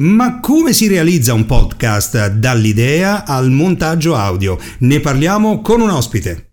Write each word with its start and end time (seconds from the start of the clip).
ma 0.00 0.40
come 0.40 0.72
si 0.72 0.88
realizza 0.88 1.34
un 1.34 1.44
podcast 1.44 2.28
dall'idea 2.28 3.26
al 3.26 3.50
montaggio 3.50 4.16
audio? 4.16 4.58
Ne 4.78 5.00
parliamo 5.00 5.60
con 5.60 5.82
un 5.82 5.90
ospite. 5.90 6.49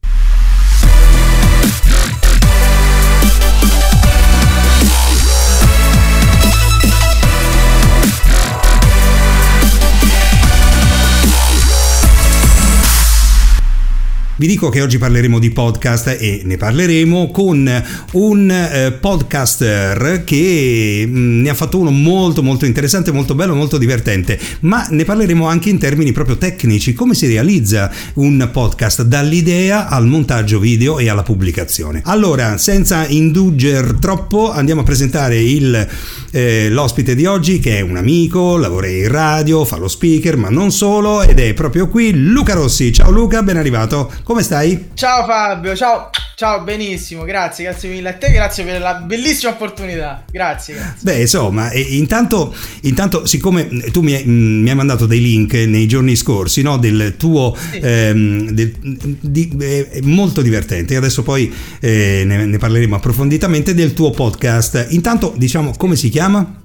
Vi 14.39 14.45
dico 14.45 14.69
che 14.69 14.83
oggi 14.83 14.99
parleremo 14.99 15.39
di 15.39 15.49
podcast 15.49 16.15
e 16.19 16.41
ne 16.43 16.57
parleremo 16.57 17.31
con 17.31 17.83
un 18.11 18.51
eh, 18.51 18.91
podcaster 18.91 20.21
che 20.23 21.03
mm, 21.07 21.41
ne 21.41 21.49
ha 21.49 21.55
fatto 21.55 21.79
uno 21.79 21.89
molto 21.89 22.43
molto 22.43 22.67
interessante, 22.67 23.11
molto 23.11 23.33
bello, 23.33 23.55
molto 23.55 23.79
divertente, 23.79 24.39
ma 24.59 24.85
ne 24.91 25.05
parleremo 25.05 25.47
anche 25.47 25.69
in 25.69 25.79
termini 25.79 26.11
proprio 26.11 26.37
tecnici, 26.37 26.93
come 26.93 27.15
si 27.15 27.25
realizza 27.25 27.91
un 28.15 28.47
podcast 28.51 29.01
dall'idea 29.01 29.87
al 29.87 30.05
montaggio 30.05 30.59
video 30.59 30.99
e 30.99 31.09
alla 31.09 31.23
pubblicazione. 31.23 32.03
Allora, 32.05 32.57
senza 32.57 33.07
indulger 33.07 33.95
troppo, 33.99 34.51
andiamo 34.51 34.81
a 34.81 34.83
presentare 34.83 35.41
il, 35.41 35.87
eh, 36.29 36.69
l'ospite 36.69 37.15
di 37.15 37.25
oggi 37.25 37.57
che 37.57 37.79
è 37.79 37.81
un 37.81 37.97
amico, 37.97 38.57
lavora 38.57 38.85
in 38.85 39.07
radio, 39.07 39.65
fa 39.65 39.77
lo 39.77 39.87
speaker, 39.87 40.37
ma 40.37 40.49
non 40.49 40.71
solo, 40.71 41.23
ed 41.23 41.39
è 41.39 41.55
proprio 41.55 41.87
qui 41.87 42.13
Luca 42.13 42.53
Rossi. 42.53 42.93
Ciao 42.93 43.09
Luca, 43.09 43.41
ben 43.41 43.57
arrivato. 43.57 44.11
Come 44.27 44.43
stai? 44.43 44.89
Ciao 44.93 45.23
Fabio, 45.23 45.73
ciao. 45.73 46.09
Ciao, 46.35 46.61
benissimo, 46.61 47.23
grazie, 47.23 47.63
grazie 47.63 47.89
mille 47.89 48.09
a 48.09 48.13
te, 48.13 48.29
grazie 48.29 48.65
per 48.65 48.81
la 48.81 48.95
bellissima 48.95 49.53
opportunità. 49.53 50.25
Grazie, 50.29 50.73
grazie. 50.73 50.99
Beh, 50.99 51.21
insomma, 51.21 51.71
intanto, 51.71 52.53
intanto 52.81 53.25
siccome 53.25 53.69
tu 53.93 54.01
mi 54.01 54.15
hai, 54.15 54.25
mm, 54.25 54.63
mi 54.63 54.69
hai, 54.69 54.75
mandato 54.75 55.05
dei 55.05 55.21
link 55.21 55.53
nei 55.53 55.87
giorni 55.87 56.17
scorsi, 56.17 56.61
no, 56.61 56.77
del 56.77 57.15
tuo 57.17 57.55
sì. 57.71 57.79
ehm, 57.81 58.49
del, 58.49 58.75
di, 59.21 59.55
eh, 59.61 60.01
molto 60.03 60.41
divertente, 60.41 60.97
adesso 60.97 61.23
poi 61.23 61.49
eh, 61.79 62.23
ne, 62.25 62.45
ne 62.45 62.57
parleremo 62.57 62.97
approfonditamente 62.97 63.73
del 63.73 63.93
tuo 63.93 64.09
podcast. 64.09 64.87
Intanto, 64.89 65.33
diciamo, 65.37 65.71
come 65.77 65.95
si 65.95 66.09
chiama? 66.09 66.63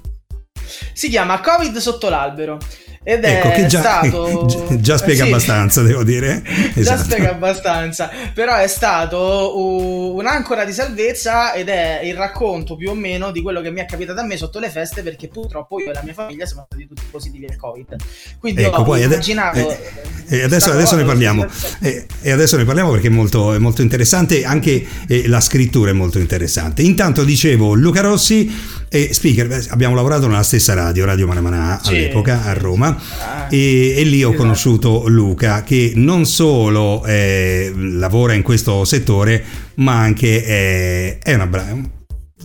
Si 0.92 1.08
chiama 1.08 1.40
Covid 1.40 1.76
sotto 1.76 2.08
l'albero. 2.08 2.58
Ed 3.04 3.24
ecco, 3.24 3.48
è 3.48 3.66
già, 3.66 3.80
stato... 3.80 4.46
già 4.78 4.96
spiega 4.96 5.24
sì. 5.24 5.30
abbastanza, 5.30 5.82
devo 5.82 6.04
dire. 6.04 6.42
Esatto. 6.74 6.96
Già 6.96 7.04
spiega 7.04 7.30
abbastanza, 7.32 8.10
però 8.32 8.56
è 8.56 8.66
stato 8.66 10.14
un'ancora 10.14 10.64
di 10.64 10.72
salvezza 10.72 11.52
ed 11.52 11.68
è 11.68 12.00
il 12.02 12.14
racconto 12.14 12.76
più 12.76 12.90
o 12.90 12.94
meno 12.94 13.30
di 13.30 13.42
quello 13.42 13.60
che 13.60 13.70
mi 13.70 13.80
è 13.80 13.84
capitato 13.84 14.20
a 14.20 14.24
me 14.24 14.36
sotto 14.36 14.58
le 14.58 14.70
feste 14.70 15.02
perché 15.02 15.28
purtroppo 15.28 15.78
io 15.80 15.90
e 15.90 15.92
la 15.92 16.00
mia 16.02 16.14
famiglia 16.14 16.46
siamo 16.46 16.64
stati 16.66 16.86
tutti 16.86 17.02
positivi 17.10 17.46
al 17.46 17.56
Covid. 17.56 17.96
Quindi 18.38 18.62
ecco, 18.62 18.76
ho 18.80 18.84
poi 18.84 19.02
immaginato... 19.02 19.58
Eh, 19.58 19.78
e 20.28 20.42
adesso, 20.42 20.70
adesso 20.70 20.96
ne 20.96 21.04
parliamo. 21.04 21.46
E, 21.80 22.06
e, 22.22 22.30
adesso 22.30 22.56
ne 22.56 22.64
parliamo 22.64 22.90
perché 22.90 23.08
è 23.08 23.10
molto, 23.10 23.52
è 23.52 23.58
molto 23.58 23.82
interessante, 23.82 24.44
anche 24.44 24.84
eh, 25.06 25.28
la 25.28 25.40
scrittura 25.40 25.90
è 25.90 25.92
molto 25.92 26.18
interessante. 26.18 26.82
Intanto 26.82 27.22
dicevo, 27.22 27.74
Luca 27.74 28.00
Rossi 28.00 28.50
e 28.88 29.12
speaker, 29.12 29.66
abbiamo 29.70 29.94
lavorato 29.94 30.26
nella 30.28 30.42
stessa 30.42 30.72
radio, 30.74 31.04
Radio 31.04 31.26
Manamanà 31.26 31.80
all'epoca 31.82 32.44
a 32.44 32.52
Roma 32.54 32.91
ah, 33.20 33.46
e, 33.50 33.94
e, 33.96 34.04
lì 34.04 34.22
ho 34.22 34.28
esatto. 34.28 34.42
conosciuto 34.42 35.04
Luca 35.08 35.62
che 35.62 35.92
non 35.96 36.24
solo 36.26 37.04
eh, 37.04 37.72
lavora 37.74 38.34
in 38.34 38.42
questo 38.42 38.84
settore 38.84 39.42
ma 39.76 39.98
anche 39.98 40.44
è, 40.44 41.18
è 41.18 41.34
una 41.34 41.46
brava 41.46 42.00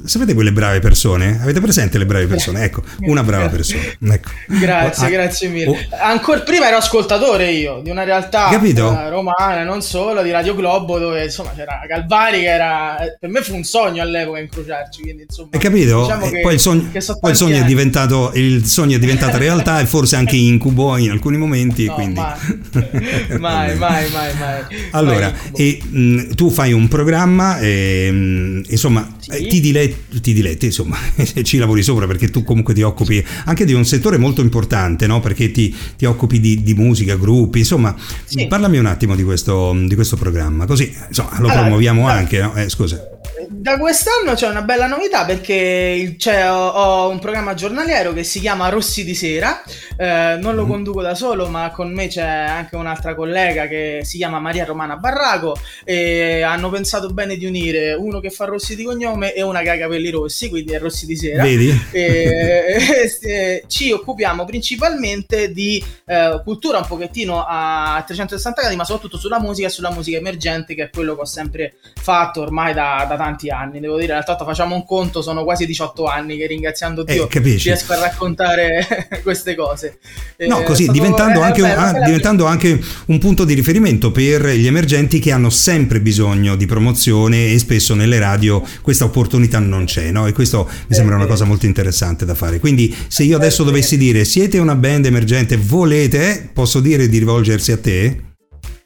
Sapete 0.06 0.34
quelle 0.34 0.52
brave 0.52 0.80
persone? 0.80 1.40
Avete 1.42 1.60
presente 1.60 1.98
le 1.98 2.06
brave 2.06 2.28
persone? 2.28 2.64
Ecco, 2.64 2.82
una 3.02 3.24
brava 3.24 3.50
persona. 3.50 3.82
Ecco. 4.00 4.30
Grazie, 4.48 5.08
ah, 5.08 5.10
grazie 5.10 5.48
mille. 5.50 5.70
Oh. 5.70 5.78
Ancora 6.02 6.40
prima 6.42 6.68
ero 6.68 6.78
ascoltatore 6.78 7.52
io 7.52 7.82
di 7.84 7.90
una 7.90 8.04
realtà 8.04 8.50
Capito? 8.50 8.92
Eh, 8.92 9.10
romana, 9.10 9.64
non 9.64 9.82
solo, 9.82 10.22
di 10.22 10.32
Radio 10.32 10.56
Globo, 10.56 10.98
dove 11.00 11.26
insomma 11.26 11.52
c'era 11.56 11.82
Galvari 11.88 12.40
che 12.40 12.48
era... 12.48 12.96
Per 13.20 13.30
me 13.30 13.42
fu 13.42 13.56
un 13.56 13.64
sogno 13.64 14.02
all'epoca 14.02 14.40
incrociarci, 14.40 15.02
quindi 15.02 15.24
insomma... 15.24 15.50
Hai 15.52 15.60
capito? 15.60 16.02
Diciamo 16.02 16.30
che, 16.30 16.42
poi 16.42 16.54
il 16.54 16.60
sogno, 16.60 16.90
poi 17.20 17.32
il 17.32 17.38
sogno 17.38 17.58
è 17.58 17.66
diventato... 17.66 18.32
Il 18.36 18.66
sogno 18.66 18.96
è 18.96 19.00
diventata 19.00 19.38
realtà 19.38 19.80
e 19.80 19.86
forse 19.86 20.16
anche 20.16 20.36
incubo 20.36 20.98
in 20.98 21.12
alcuni 21.12 21.38
momenti, 21.38 21.86
no, 21.86 21.94
quindi... 21.94 22.20
Mai, 22.20 23.38
mai, 23.38 23.78
mai, 23.78 24.10
mai, 24.12 24.34
mai, 24.38 24.64
Allora, 24.92 25.32
mai 25.32 25.52
e, 25.56 25.80
mh, 25.84 26.36
tu 26.36 26.50
fai 26.50 26.72
un 26.72 26.88
programma 26.88 27.60
e, 27.60 28.12
mh, 28.12 28.64
insomma, 28.70 29.16
sì. 29.20 29.48
ti 29.48 29.60
diletti 29.88 30.22
ti 30.22 30.34
diletti, 30.34 30.66
insomma, 30.68 30.98
ci 31.44 31.58
lavori 31.58 31.84
sopra 31.84 32.08
perché 32.08 32.30
tu 32.30 32.44
comunque 32.44 32.74
ti 32.74 32.82
occupi 32.82 33.24
anche 33.46 33.66
di 33.66 33.74
un 33.74 33.86
settore 33.86 34.18
molto 34.18 34.42
importante, 34.42 35.08
no? 35.08 35.20
Perché 35.20 35.52
ti, 35.52 35.74
ti 35.96 36.06
occupi 36.06 36.40
di, 36.40 36.64
di, 36.64 36.74
musica, 36.74 37.16
gruppi, 37.16 37.60
insomma, 37.60 37.96
sì. 38.26 38.48
parlami 38.48 38.78
un 38.78 38.86
attimo 38.86 39.16
di 39.16 39.24
questo, 39.24 39.76
di 39.86 39.96
questo 39.96 40.16
programma, 40.16 40.66
così 40.66 40.94
insomma, 41.08 41.32
lo 41.32 41.38
allora, 41.38 41.60
promuoviamo 41.60 42.08
anche, 42.08 42.42
no? 42.42 42.56
eh, 42.56 42.70
scusa 42.70 43.17
da 43.50 43.78
quest'anno 43.78 44.34
c'è 44.34 44.48
una 44.48 44.62
bella 44.62 44.88
novità 44.88 45.26
perché 45.26 46.16
ho, 46.50 46.68
ho, 46.68 47.10
un 47.10 47.20
programma 47.20 47.54
giornaliero 47.54 48.14
che 48.14 48.24
si 48.24 48.40
chiama 48.40 48.70
Rossi 48.70 49.04
di 49.04 49.14
Sera. 49.14 49.62
Eh, 49.98 50.38
non 50.40 50.56
lo 50.56 50.66
mm. 50.66 50.70
conduco 50.70 51.02
da 51.02 51.16
solo, 51.16 51.48
ma 51.48 51.72
con 51.72 51.94
me 51.94 52.08
c'è 52.08 52.22
anche 52.22 52.76
un'altra 52.76 53.16
collega 53.16 53.68
che 53.68 54.02
si 54.04 54.18
chiama 54.18 54.40
Maria 54.40 54.66
Romana 54.66 54.98
Barraco. 54.98 55.58
E 55.84 56.42
hanno 56.42 56.70
pensato 56.70 57.10
bene 57.10 57.38
di 57.38 57.46
unire 57.46 57.94
uno 57.94 58.20
che 58.20 58.30
fa 58.30 58.46
Rossi 58.46 58.76
di 58.76 58.84
cognome 58.84 59.34
e 59.34 59.42
una 59.42 59.62
che 59.62 59.70
ha 59.70 59.78
capelli 59.78 60.10
rossi, 60.10 60.50
quindi 60.50 60.74
è 60.74 60.80
Rossi 60.80 61.06
di 61.06 61.16
Sera. 61.16 61.44
Vedi? 61.44 61.86
E, 61.98 63.10
e, 63.22 63.64
ci 63.68 63.92
occupiamo 63.92 64.46
principalmente 64.46 65.52
di 65.52 65.84
eh, 66.06 66.42
cultura 66.44 66.78
un 66.78 66.88
pochettino 66.88 67.44
a 67.48 68.02
360 68.06 68.62
gradi, 68.62 68.76
ma 68.76 68.84
soprattutto 68.84 69.18
sulla 69.18 69.40
musica 69.40 69.68
e 69.68 69.72
sulla 69.72 69.92
musica 69.92 70.18
emergente, 70.18 70.76
che 70.76 70.84
è 70.84 70.90
quello 70.90 71.16
che 71.16 71.22
ho 71.22 71.26
sempre 71.26 71.76
fatto 71.96 72.42
ormai 72.42 72.74
da, 72.74 73.06
da 73.08 73.16
tanti 73.18 73.50
anni, 73.50 73.80
devo 73.80 73.96
dire, 73.96 74.14
in 74.14 74.24
realtà 74.24 74.44
facciamo 74.46 74.76
un 74.76 74.86
conto, 74.86 75.22
sono 75.22 75.44
quasi 75.44 75.66
18 75.66 76.06
anni 76.06 76.38
che 76.38 76.48
ringraziando 76.48 77.06
eh, 77.06 77.14
Dio 77.14 77.30
eh, 77.30 77.40
riesco 77.40 77.94
a 77.94 78.00
raccontare 78.00 78.86
queste 79.24 79.56
cose. 79.56 80.00
No, 80.48 80.62
eh, 80.62 80.64
così, 80.64 80.88
diventando, 80.88 81.42
anche 81.42 81.62
bello, 81.62 81.82
un, 81.82 81.88
ah, 81.88 82.06
diventando 82.06 82.46
anche 82.46 82.80
un 83.08 83.18
punto 83.18 83.44
di 83.44 83.54
riferimento 83.54 84.12
per 84.12 84.46
gli 84.48 84.68
emergenti 84.68 85.20
che 85.20 85.32
hanno 85.32 85.50
sempre 85.50 86.00
bisogno 86.00 86.56
di 86.56 86.66
promozione 86.66 87.52
e 87.52 87.60
spesso 87.60 87.96
nelle 87.96 88.20
radio 88.20 88.64
questa 88.82 89.06
opportunità 89.06 89.60
non 89.60 89.86
c'è, 89.86 90.12
no? 90.12 90.28
E 90.28 90.34
questo 90.34 90.70
mi 90.88 90.96
sembra 90.96 91.16
una 91.16 91.26
cosa 91.26 91.46
molto 91.46 91.66
interessante 91.66 92.26
da 92.26 92.36
fare. 92.36 92.60
Quindi 92.60 92.96
se 93.08 93.24
io 93.24 93.36
adesso 93.36 93.64
dovessi 93.64 93.98
dire 93.98 94.24
siete 94.24 94.60
una 94.60 94.76
band 94.76 95.06
emergente, 95.06 95.58
volete, 95.58 96.50
posso 96.54 96.80
dire 96.80 97.10
di 97.10 97.18
rivolgersi 97.18 97.72
a 97.72 97.78
te? 97.78 98.27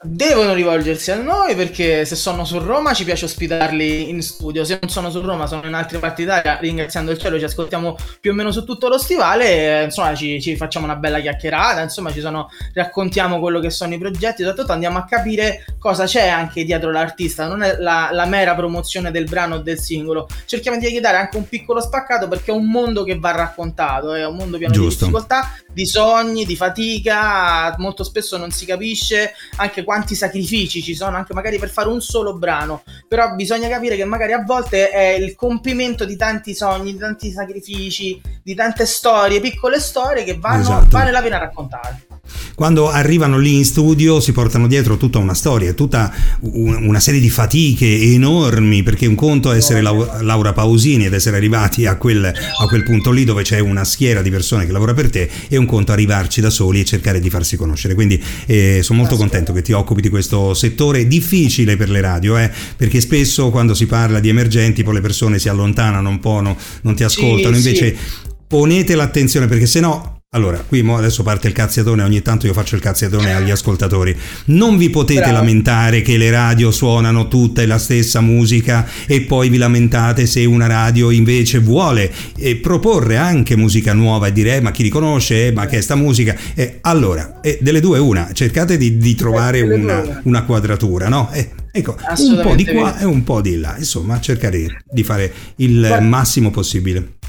Devono 0.02 0.52
rivolgersi 0.52 1.10
a 1.12 1.16
noi 1.16 1.54
perché 1.54 2.04
se 2.04 2.16
sono 2.16 2.44
su 2.44 2.58
Roma 2.58 2.92
ci 2.92 3.04
piace 3.04 3.24
ospitarli 3.24 4.08
in 4.10 4.20
studio, 4.22 4.64
se 4.64 4.78
non 4.80 4.90
sono 4.90 5.10
su 5.10 5.20
Roma 5.20 5.46
sono 5.46 5.66
in 5.66 5.74
altre 5.74 5.98
parti 5.98 6.22
d'Italia, 6.22 6.58
ringraziando 6.58 7.10
il 7.12 7.18
cielo 7.18 7.38
ci 7.38 7.44
ascoltiamo 7.44 7.96
più 8.20 8.32
o 8.32 8.34
meno 8.34 8.50
su 8.50 8.64
tutto 8.64 8.88
lo 8.88 8.98
stivale, 8.98 9.80
e, 9.80 9.84
insomma 9.84 10.14
ci, 10.14 10.40
ci, 10.40 10.56
facciamo 10.56 10.84
una 10.84 10.96
bella 10.96 11.20
chiacchierata, 11.20 11.82
insomma 11.82 12.12
ci 12.12 12.20
sono, 12.20 12.48
raccontiamo 12.74 13.38
quello 13.38 13.60
che 13.60 13.70
sono 13.70 13.94
i 13.94 13.98
progetti, 13.98 14.42
soprattutto 14.42 14.72
andiamo 14.72 14.98
a 14.98 15.04
capire 15.04 15.64
cosa 15.78 16.04
c'è 16.04 16.28
anche 16.28 16.64
dietro 16.64 16.90
l'artista, 16.90 17.46
non 17.46 17.62
è 17.62 17.76
la, 17.78 18.10
la 18.12 18.26
mera 18.26 18.54
promozione 18.54 19.10
del 19.10 19.24
brano 19.24 19.56
o 19.56 19.58
del 19.58 19.78
singolo, 19.78 20.28
cerchiamo 20.46 20.78
di 20.78 21.00
dare 21.00 21.16
anche 21.16 21.36
un 21.36 21.48
piccolo 21.48 21.80
spaccato 21.80 22.28
perché 22.28 22.50
è 22.50 22.54
un 22.54 22.66
mondo 22.66 23.04
che 23.04 23.18
va 23.18 23.30
raccontato, 23.30 24.14
è 24.14 24.26
un 24.26 24.36
mondo 24.36 24.58
pieno 24.58 24.72
Giusto. 24.72 25.04
di 25.04 25.10
difficoltà, 25.10 25.52
di 25.72 25.86
sogni, 25.86 26.44
di 26.44 26.56
fatica, 26.56 27.74
molto 27.78 28.04
spesso 28.04 28.36
non 28.36 28.50
si 28.50 28.66
capisce 28.66 29.32
anche 29.56 29.84
quanti 29.84 30.14
sacrifici 30.14 30.82
ci 30.82 30.94
sono 30.94 31.16
anche 31.16 31.34
magari 31.34 31.58
per 31.58 31.70
fare 31.70 31.88
un 31.88 32.00
solo 32.00 32.36
brano, 32.36 32.82
però 33.08 33.34
bisogna 33.34 33.68
capire 33.68 33.96
che 33.96 34.04
magari 34.04 34.32
a 34.32 34.42
volte 34.42 34.90
è 34.90 35.12
il 35.12 35.34
compimento 35.34 36.04
di 36.04 36.16
tanti 36.16 36.54
sogni, 36.54 36.92
di 36.92 36.98
tanti 36.98 37.30
sacrifici, 37.30 38.20
di 38.42 38.54
tante 38.54 38.86
storie, 38.86 39.40
piccole 39.40 39.80
storie 39.80 40.24
che 40.24 40.38
vanno, 40.38 40.60
esatto. 40.60 40.88
vale 40.90 41.10
la 41.10 41.22
pena 41.22 41.38
raccontare. 41.38 42.06
Quando 42.54 42.88
arrivano 42.90 43.38
lì 43.38 43.56
in 43.56 43.64
studio 43.64 44.20
si 44.20 44.32
portano 44.32 44.68
dietro 44.68 44.96
tutta 44.96 45.18
una 45.18 45.34
storia, 45.34 45.72
tutta 45.72 46.12
una 46.40 47.00
serie 47.00 47.20
di 47.20 47.30
fatiche 47.30 48.00
enormi, 48.00 48.82
perché 48.82 49.06
un 49.06 49.14
conto 49.14 49.50
è 49.52 49.56
essere 49.56 49.80
Laura 49.80 50.52
Pausini 50.52 51.06
ed 51.06 51.12
essere 51.12 51.36
arrivati 51.36 51.86
a 51.86 51.96
quel, 51.96 52.24
a 52.24 52.66
quel 52.68 52.84
punto 52.84 53.10
lì 53.10 53.24
dove 53.24 53.42
c'è 53.42 53.58
una 53.58 53.84
schiera 53.84 54.22
di 54.22 54.30
persone 54.30 54.66
che 54.66 54.72
lavora 54.72 54.94
per 54.94 55.10
te 55.10 55.28
e 55.48 55.56
un 55.56 55.66
conto 55.66 55.92
arrivarci 55.92 56.40
da 56.40 56.50
soli 56.50 56.80
e 56.80 56.84
cercare 56.84 57.20
di 57.20 57.30
farsi 57.30 57.56
conoscere. 57.56 57.94
Quindi 57.94 58.22
eh, 58.46 58.80
sono 58.82 58.98
molto 59.00 59.16
contento 59.16 59.52
che 59.52 59.62
ti 59.62 59.72
occupi 59.72 60.00
di 60.00 60.08
questo 60.08 60.54
settore 60.54 61.08
difficile 61.08 61.76
per 61.76 61.90
le 61.90 62.00
radio, 62.00 62.36
eh, 62.36 62.50
perché 62.76 63.00
spesso 63.00 63.50
quando 63.50 63.74
si 63.74 63.86
parla 63.86 64.20
di 64.20 64.28
emergenti 64.28 64.82
poi 64.84 64.94
le 64.94 65.00
persone 65.00 65.38
si 65.38 65.48
allontanano 65.48 66.08
un 66.08 66.20
po', 66.20 66.40
no, 66.40 66.56
non 66.82 66.94
ti 66.94 67.02
ascoltano, 67.02 67.56
sì, 67.56 67.66
invece 67.66 67.96
sì. 67.96 68.30
ponete 68.46 68.94
l'attenzione 68.94 69.46
perché 69.46 69.66
se 69.66 69.80
no 69.80 70.11
Allora, 70.34 70.64
qui 70.66 70.80
adesso 70.80 71.22
parte 71.22 71.48
il 71.48 71.52
cazziatone, 71.52 72.02
ogni 72.02 72.22
tanto 72.22 72.46
io 72.46 72.54
faccio 72.54 72.74
il 72.74 72.80
cazziatone 72.80 73.34
agli 73.34 73.50
ascoltatori. 73.50 74.16
Non 74.46 74.78
vi 74.78 74.88
potete 74.88 75.20
Bravo. 75.20 75.36
lamentare 75.36 76.00
che 76.00 76.16
le 76.16 76.30
radio 76.30 76.70
suonano 76.70 77.28
tutta 77.28 77.66
la 77.66 77.76
stessa 77.76 78.22
musica 78.22 78.88
e 79.06 79.20
poi 79.20 79.50
vi 79.50 79.58
lamentate 79.58 80.24
se 80.24 80.46
una 80.46 80.66
radio 80.66 81.10
invece 81.10 81.58
vuole 81.58 82.10
eh, 82.38 82.56
proporre 82.56 83.18
anche 83.18 83.56
musica 83.56 83.92
nuova 83.92 84.28
e 84.28 84.32
dire 84.32 84.56
eh, 84.56 84.60
ma 84.62 84.70
chi 84.70 84.82
riconosce, 84.82 85.48
eh, 85.48 85.52
ma 85.52 85.66
che 85.66 85.76
è 85.76 85.80
sta 85.82 85.96
musica? 85.96 86.34
Eh, 86.54 86.78
allora, 86.80 87.42
eh, 87.42 87.58
delle 87.60 87.80
due 87.80 87.98
una, 87.98 88.30
cercate 88.32 88.78
di, 88.78 88.96
di 88.96 89.14
trovare 89.14 89.60
una, 89.60 90.22
una, 90.24 90.44
quadratura, 90.44 91.10
no? 91.10 91.30
Eh, 91.30 91.50
ecco, 91.70 91.94
un 92.20 92.40
po' 92.42 92.54
di 92.54 92.64
qua 92.64 92.98
e 92.98 93.04
un 93.04 93.22
po' 93.22 93.42
di 93.42 93.58
là, 93.58 93.74
insomma, 93.76 94.18
cercare 94.18 94.82
di 94.90 95.02
fare 95.04 95.30
il 95.56 95.98
massimo 96.00 96.50
possibile. 96.50 97.20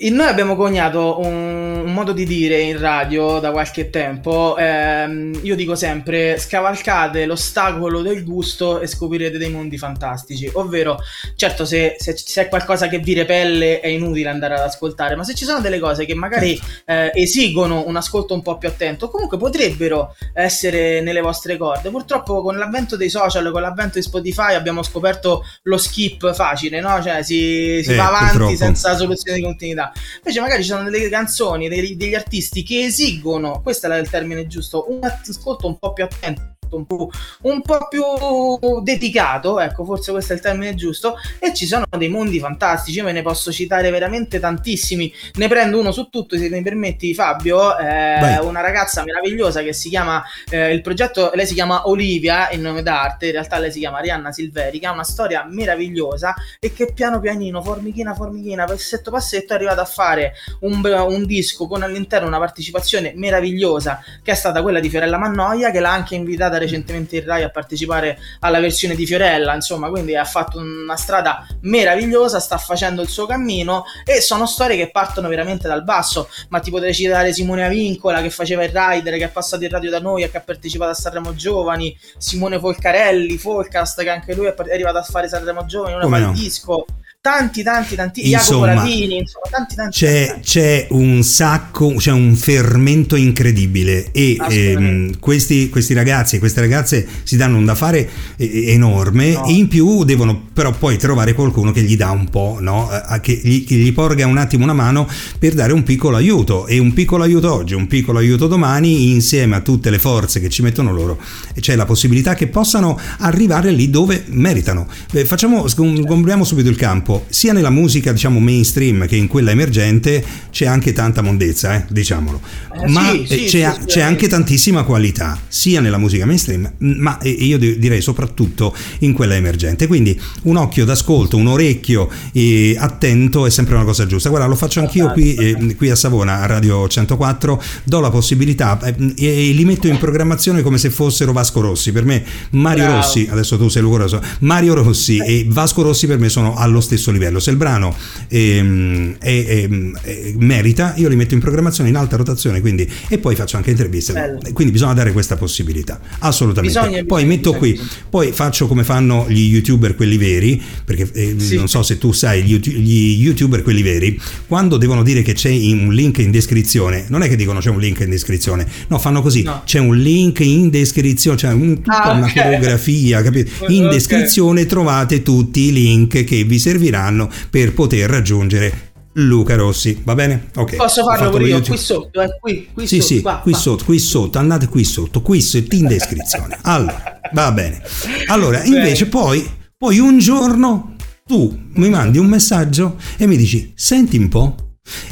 Noi 0.00 0.28
abbiamo 0.28 0.54
coniato 0.54 1.18
un, 1.18 1.82
un, 1.84 1.92
modo 1.92 2.12
di 2.12 2.24
dire 2.24 2.60
in 2.60 2.78
radio 2.78 3.40
da 3.40 3.50
qualche 3.50 3.90
tempo. 3.90 4.56
Ehm, 4.56 5.40
io 5.42 5.56
dico 5.56 5.74
sempre: 5.74 6.38
scavalcate 6.38 7.26
l'ostacolo 7.26 8.00
del 8.00 8.22
gusto 8.22 8.78
e 8.78 8.86
scoprirete 8.86 9.38
dei 9.38 9.50
mondi 9.50 9.76
fantastici. 9.76 10.48
Ovvero, 10.54 10.98
certo, 11.34 11.64
se, 11.64 11.96
se, 11.98 12.16
se, 12.16 12.42
è 12.42 12.48
qualcosa 12.48 12.86
che 12.86 13.00
vi 13.00 13.12
repelle, 13.12 13.80
è 13.80 13.88
inutile 13.88 14.28
andare 14.28 14.54
ad 14.54 14.60
ascoltare, 14.60 15.16
ma 15.16 15.24
se 15.24 15.34
ci 15.34 15.44
sono 15.44 15.58
delle 15.58 15.80
cose 15.80 16.04
che 16.04 16.14
magari 16.14 16.56
eh, 16.84 17.10
esigono 17.14 17.82
un 17.84 17.96
ascolto 17.96 18.34
un 18.34 18.42
po' 18.42 18.56
più 18.56 18.68
attento, 18.68 19.08
comunque 19.08 19.36
potrebbero 19.36 20.14
essere 20.32 21.00
nelle 21.00 21.20
vostre 21.20 21.56
corde. 21.56 21.90
Purtroppo, 21.90 22.40
con 22.42 22.56
l'avvento 22.56 22.96
dei 22.96 23.10
social, 23.10 23.50
con 23.50 23.62
l'avvento 23.62 23.98
di 23.98 24.04
Spotify, 24.04 24.54
abbiamo 24.54 24.84
scoperto 24.84 25.44
lo 25.62 25.76
skip 25.76 26.32
facile, 26.34 26.78
no? 26.78 27.02
Cioè, 27.02 27.24
si, 27.24 27.80
si 27.82 27.94
eh, 27.94 27.96
va 27.96 28.06
avanti 28.06 28.36
purtroppo. 28.36 28.56
senza 28.56 28.96
soluzione 28.96 29.38
di 29.38 29.44
continuità. 29.44 29.86
Invece 30.16 30.40
magari 30.40 30.62
ci 30.62 30.68
sono 30.70 30.88
delle 30.90 31.08
canzoni, 31.08 31.68
degli, 31.68 31.96
degli 31.96 32.14
artisti 32.14 32.62
che 32.62 32.84
esigono, 32.84 33.60
questo 33.62 33.90
è 33.90 33.98
il 33.98 34.08
termine 34.08 34.46
giusto, 34.46 34.86
un 34.90 35.00
ascolto 35.02 35.66
un 35.66 35.78
po' 35.78 35.92
più 35.92 36.04
attento 36.04 36.57
un 36.76 36.86
po', 36.86 37.10
un 37.42 37.62
po', 37.62 37.88
più 37.88 38.80
dedicato, 38.82 39.60
ecco, 39.60 39.84
forse 39.84 40.12
questo 40.12 40.32
è 40.32 40.36
il 40.36 40.42
termine 40.42 40.74
giusto, 40.74 41.16
e 41.38 41.54
ci 41.54 41.66
sono 41.66 41.84
dei 41.96 42.08
mondi 42.08 42.38
fantastici, 42.38 42.98
io 42.98 43.04
ve 43.04 43.12
ne 43.12 43.22
posso 43.22 43.52
citare 43.52 43.90
veramente 43.90 44.38
tantissimi, 44.40 45.12
ne 45.34 45.48
prendo 45.48 45.78
uno 45.78 45.92
su 45.92 46.08
tutto, 46.08 46.36
se 46.36 46.48
mi 46.48 46.62
permetti 46.62 47.14
Fabio, 47.14 47.76
eh, 47.78 48.38
una 48.40 48.60
ragazza 48.60 49.02
meravigliosa 49.04 49.62
che 49.62 49.72
si 49.72 49.88
chiama, 49.88 50.22
eh, 50.50 50.72
il 50.72 50.82
progetto, 50.82 51.30
lei 51.34 51.46
si 51.46 51.54
chiama 51.54 51.88
Olivia, 51.88 52.50
il 52.50 52.60
nome 52.60 52.82
d'arte, 52.82 53.26
in 53.26 53.32
realtà 53.32 53.58
lei 53.58 53.72
si 53.72 53.78
chiama 53.78 53.98
Arianna 53.98 54.32
Silveri, 54.32 54.78
che 54.78 54.86
ha 54.86 54.92
una 54.92 55.04
storia 55.04 55.44
meravigliosa 55.48 56.34
e 56.58 56.72
che 56.72 56.92
piano 56.92 57.20
pianino, 57.20 57.62
formichina 57.62 58.14
formichina, 58.14 58.64
passetto 58.64 59.10
passetto 59.10 59.52
è 59.52 59.56
arrivata 59.56 59.82
a 59.82 59.86
fare 59.86 60.34
un, 60.60 60.82
un 60.84 61.26
disco 61.26 61.66
con 61.66 61.82
all'interno 61.82 62.26
una 62.26 62.38
partecipazione 62.38 63.12
meravigliosa, 63.14 64.02
che 64.22 64.32
è 64.32 64.34
stata 64.34 64.62
quella 64.62 64.80
di 64.80 64.88
Fiorella 64.88 65.18
Mannoia, 65.18 65.70
che 65.70 65.80
l'ha 65.80 65.92
anche 65.92 66.14
invitata 66.14 66.57
recentemente 66.58 67.16
in 67.16 67.24
Rai 67.24 67.42
a 67.42 67.50
partecipare 67.50 68.18
alla 68.40 68.60
versione 68.60 68.94
di 68.94 69.06
Fiorella, 69.06 69.54
insomma, 69.54 69.88
quindi 69.88 70.16
ha 70.16 70.24
fatto 70.24 70.58
una 70.58 70.96
strada 70.96 71.46
meravigliosa, 71.62 72.40
sta 72.40 72.58
facendo 72.58 73.02
il 73.02 73.08
suo 73.08 73.26
cammino 73.26 73.84
e 74.04 74.20
sono 74.20 74.46
storie 74.46 74.76
che 74.76 74.90
partono 74.90 75.28
veramente 75.28 75.68
dal 75.68 75.84
basso, 75.84 76.28
ma 76.48 76.60
ti 76.60 76.70
potrei 76.70 76.94
citare 76.94 77.32
Simone 77.32 77.64
Avincola 77.64 78.20
che 78.22 78.30
faceva 78.30 78.64
il 78.64 78.70
rider, 78.72 79.16
che 79.18 79.24
è 79.24 79.30
passato 79.30 79.64
in 79.64 79.70
radio 79.70 79.90
da 79.90 80.00
noi 80.00 80.22
e 80.22 80.30
che 80.30 80.36
ha 80.36 80.42
partecipato 80.42 80.90
a 80.90 80.94
Sanremo 80.94 81.34
Giovani, 81.34 81.96
Simone 82.16 82.58
Folcarelli, 82.58 83.38
Folcast 83.38 84.02
che 84.02 84.10
anche 84.10 84.34
lui 84.34 84.46
è 84.46 84.54
arrivato 84.72 84.98
a 84.98 85.02
fare 85.02 85.28
Sanremo 85.28 85.64
Giovani, 85.64 85.96
non 85.96 86.10
fa 86.10 86.18
no? 86.18 86.30
il 86.30 86.36
disco 86.36 86.86
tanti, 87.20 87.64
tanti, 87.64 87.96
tanti, 87.96 88.30
insomma, 88.30 88.74
Moratini, 88.74 89.18
insomma, 89.18 89.46
tanti, 89.50 89.74
tanti, 89.74 89.98
c'è, 89.98 90.26
tanti. 90.28 90.40
c'è 90.42 90.86
un 90.90 91.22
sacco, 91.24 91.94
c'è 91.96 92.12
un 92.12 92.36
fermento 92.36 93.16
incredibile 93.16 94.12
e 94.12 94.36
ehm, 94.48 95.18
questi, 95.18 95.68
questi, 95.68 95.94
ragazzi 95.94 96.36
e 96.36 96.38
queste 96.38 96.60
ragazze 96.60 97.06
si 97.24 97.36
danno 97.36 97.56
un 97.56 97.64
da 97.64 97.74
fare 97.74 98.08
enorme 98.36 99.32
no. 99.32 99.46
e 99.46 99.52
in 99.52 99.66
più 99.66 100.04
devono 100.04 100.46
però 100.52 100.70
poi 100.70 100.96
trovare 100.96 101.32
qualcuno 101.32 101.72
che 101.72 101.82
gli 101.82 101.96
dà 101.96 102.12
un 102.12 102.28
po', 102.30 102.58
no? 102.60 102.88
che, 103.20 103.40
gli, 103.42 103.64
che 103.64 103.74
gli 103.74 103.92
porga 103.92 104.24
un 104.26 104.38
attimo 104.38 104.62
una 104.62 104.72
mano 104.72 105.08
per 105.40 105.54
dare 105.54 105.72
un 105.72 105.82
piccolo 105.82 106.16
aiuto 106.16 106.66
e 106.68 106.78
un 106.78 106.92
piccolo 106.92 107.24
aiuto 107.24 107.52
oggi, 107.52 107.74
un 107.74 107.88
piccolo 107.88 108.18
aiuto 108.18 108.46
domani 108.46 109.10
insieme 109.10 109.56
a 109.56 109.60
tutte 109.60 109.90
le 109.90 109.98
forze 109.98 110.38
che 110.38 110.48
ci 110.48 110.62
mettono 110.62 110.92
loro 110.92 111.18
c'è 111.58 111.74
la 111.74 111.84
possibilità 111.84 112.34
che 112.34 112.46
possano 112.46 112.98
arrivare 113.18 113.72
lì 113.72 113.90
dove 113.90 114.24
meritano. 114.28 114.86
Eh, 115.12 115.24
facciamo, 115.24 115.66
sgombriamo 115.66 116.44
subito 116.44 116.68
il 116.68 116.76
campo 116.76 117.07
campo, 117.08 117.24
sia 117.28 117.54
nella 117.54 117.70
musica 117.70 118.12
diciamo 118.12 118.38
mainstream 118.38 119.06
che 119.06 119.16
in 119.16 119.26
quella 119.26 119.50
emergente 119.50 120.22
c'è 120.50 120.66
anche 120.66 120.92
tanta 120.92 121.22
mondezza, 121.22 121.74
eh, 121.74 121.84
diciamolo, 121.88 122.40
eh, 122.74 122.88
ma 122.88 123.10
sì, 123.10 123.26
sì, 123.26 123.44
c'è, 123.46 123.74
sì, 123.78 123.86
c'è 123.86 124.00
anche 124.00 124.28
tantissima 124.28 124.82
qualità, 124.82 125.40
sia 125.48 125.80
nella 125.80 125.96
musica 125.98 126.26
mainstream, 126.26 126.70
ma 126.78 127.18
io 127.22 127.58
direi 127.58 128.00
soprattutto 128.02 128.74
in 129.00 129.12
quella 129.12 129.34
emergente. 129.34 129.86
Quindi 129.86 130.20
un 130.42 130.56
occhio 130.56 130.84
d'ascolto, 130.84 131.36
un 131.36 131.46
orecchio 131.46 132.10
eh, 132.32 132.76
attento 132.78 133.46
è 133.46 133.50
sempre 133.50 133.74
una 133.74 133.84
cosa 133.84 134.06
giusta. 134.06 134.28
Guarda, 134.28 134.46
lo 134.46 134.56
faccio 134.56 134.80
anch'io 134.80 135.10
qui, 135.12 135.34
eh, 135.34 135.76
qui 135.76 135.90
a 135.90 135.96
Savona, 135.96 136.40
a 136.40 136.46
Radio 136.46 136.86
104, 136.86 137.62
do 137.84 138.00
la 138.00 138.10
possibilità 138.10 138.78
eh, 138.80 139.14
e 139.16 139.50
li 139.52 139.64
metto 139.64 139.86
in 139.86 139.96
programmazione 139.98 140.62
come 140.62 140.78
se 140.78 140.90
fossero 140.90 141.32
Vasco 141.32 141.60
Rossi. 141.60 141.92
Per 141.92 142.04
me 142.04 142.24
Mario 142.50 142.84
Bravo. 142.84 143.00
Rossi, 143.00 143.28
adesso 143.30 143.56
tu 143.56 143.68
sei 143.68 143.82
Lucoroso, 143.82 144.20
Mario 144.40 144.74
Rossi 144.74 145.18
e 145.18 145.46
Vasco 145.48 145.82
Rossi 145.82 146.06
per 146.06 146.18
me 146.18 146.28
sono 146.28 146.56
allo 146.56 146.80
stesso 146.80 146.97
stesso 146.98 147.10
livello. 147.10 147.40
Se 147.40 147.50
il 147.50 147.56
brano 147.56 147.94
ehm, 148.28 149.16
è, 149.18 149.44
è, 149.46 149.68
è, 150.02 150.32
merita, 150.36 150.94
io 150.96 151.08
li 151.08 151.16
metto 151.16 151.34
in 151.34 151.40
programmazione 151.40 151.88
in 151.88 151.96
alta 151.96 152.16
rotazione 152.16 152.60
quindi, 152.60 152.88
e 153.08 153.18
poi 153.18 153.34
faccio 153.34 153.56
anche 153.56 153.70
interviste. 153.70 154.12
Bello. 154.12 154.40
Quindi 154.52 154.72
bisogna 154.72 154.94
dare 154.94 155.12
questa 155.12 155.36
possibilità, 155.36 156.00
assolutamente. 156.18 156.78
Bisogna, 156.78 157.04
poi 157.04 157.24
bisogna, 157.24 157.26
metto 157.26 157.54
qui, 157.54 157.80
poi 158.10 158.32
faccio 158.32 158.66
come 158.66 158.84
fanno 158.84 159.26
gli 159.28 159.48
youtuber 159.52 159.94
quelli 159.94 160.16
veri, 160.16 160.60
perché 160.84 161.08
eh, 161.12 161.34
sì. 161.38 161.56
non 161.56 161.68
so 161.68 161.82
se 161.82 161.98
tu 161.98 162.12
sai, 162.12 162.42
gli, 162.42 163.22
youtuber 163.22 163.62
quelli 163.62 163.82
veri, 163.82 164.20
quando 164.46 164.76
devono 164.76 165.02
dire 165.02 165.22
che 165.22 165.32
c'è 165.32 165.50
un 165.50 165.92
link 165.92 166.18
in 166.18 166.30
descrizione, 166.30 167.06
non 167.08 167.22
è 167.22 167.28
che 167.28 167.36
dicono 167.36 167.60
c'è 167.60 167.70
un 167.70 167.78
link 167.78 168.00
in 168.00 168.10
descrizione, 168.10 168.66
no, 168.88 168.98
fanno 168.98 169.22
così, 169.22 169.42
no. 169.42 169.62
c'è 169.64 169.78
un 169.78 169.96
link 169.96 170.40
in 170.40 170.70
descrizione, 170.70 171.36
cioè 171.36 171.52
un, 171.52 171.76
tutta 171.76 172.02
ah, 172.02 172.12
una 172.12 172.32
coreografia, 172.32 173.22
capito? 173.22 173.66
In 173.68 173.84
okay. 173.84 173.94
descrizione 173.94 174.66
trovate 174.66 175.22
tutti 175.22 175.60
i 175.60 175.72
link 175.72 176.24
che 176.24 176.44
vi 176.44 176.58
serviranno 176.58 176.87
serviranno 176.88 177.30
per 177.50 177.74
poter 177.74 178.08
raggiungere 178.08 178.86
Luca 179.14 179.56
Rossi, 179.56 180.00
va 180.04 180.14
bene? 180.14 180.50
Ok. 180.54 180.76
Posso 180.76 181.02
farlo 181.02 181.30
pure 181.30 181.48
io 181.48 181.60
qui 181.60 181.76
sotto, 181.76 182.20
eh? 182.20 182.38
qui, 182.40 182.68
qui 182.72 182.86
sì, 182.86 183.00
sotto, 183.00 183.14
sì, 183.14 183.20
qua, 183.20 183.40
qui 183.42 183.52
qua. 183.52 183.60
sotto, 183.60 183.84
qui 183.84 183.98
sotto, 183.98 184.38
andate 184.38 184.66
qui 184.68 184.84
sotto, 184.84 185.22
qui 185.22 185.40
sotto 185.40 185.74
in 185.74 185.86
descrizione. 185.86 186.56
Allora, 186.68 187.20
va 187.32 187.52
bene. 187.52 187.82
Allora, 188.26 188.62
invece 188.62 189.06
poi, 189.06 189.48
poi 189.76 189.98
un 189.98 190.18
giorno 190.18 190.94
tu 191.26 191.56
mi 191.74 191.88
mandi 191.88 192.18
un 192.18 192.26
messaggio 192.26 192.96
e 193.16 193.26
mi 193.26 193.36
dici, 193.36 193.72
senti 193.74 194.16
un 194.16 194.28
po', 194.28 194.54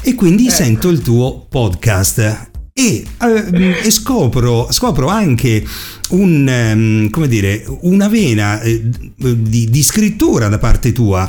e 0.03 0.15
quindi 0.15 0.47
ecco. 0.47 0.55
sento 0.55 0.89
il 0.89 1.01
tuo 1.03 1.47
podcast 1.49 2.55
e, 2.79 3.07
eh, 3.23 3.87
e 3.87 3.91
scopro, 3.91 4.69
scopro, 4.71 5.09
anche 5.09 5.65
un, 6.11 7.09
come 7.11 7.27
dire, 7.27 7.65
una 7.81 8.07
vena 8.07 8.61
eh, 8.61 8.83
di, 9.17 9.71
di, 9.71 9.83
scrittura 9.83 10.49
da 10.49 10.59
parte 10.59 10.93
tua, 10.93 11.27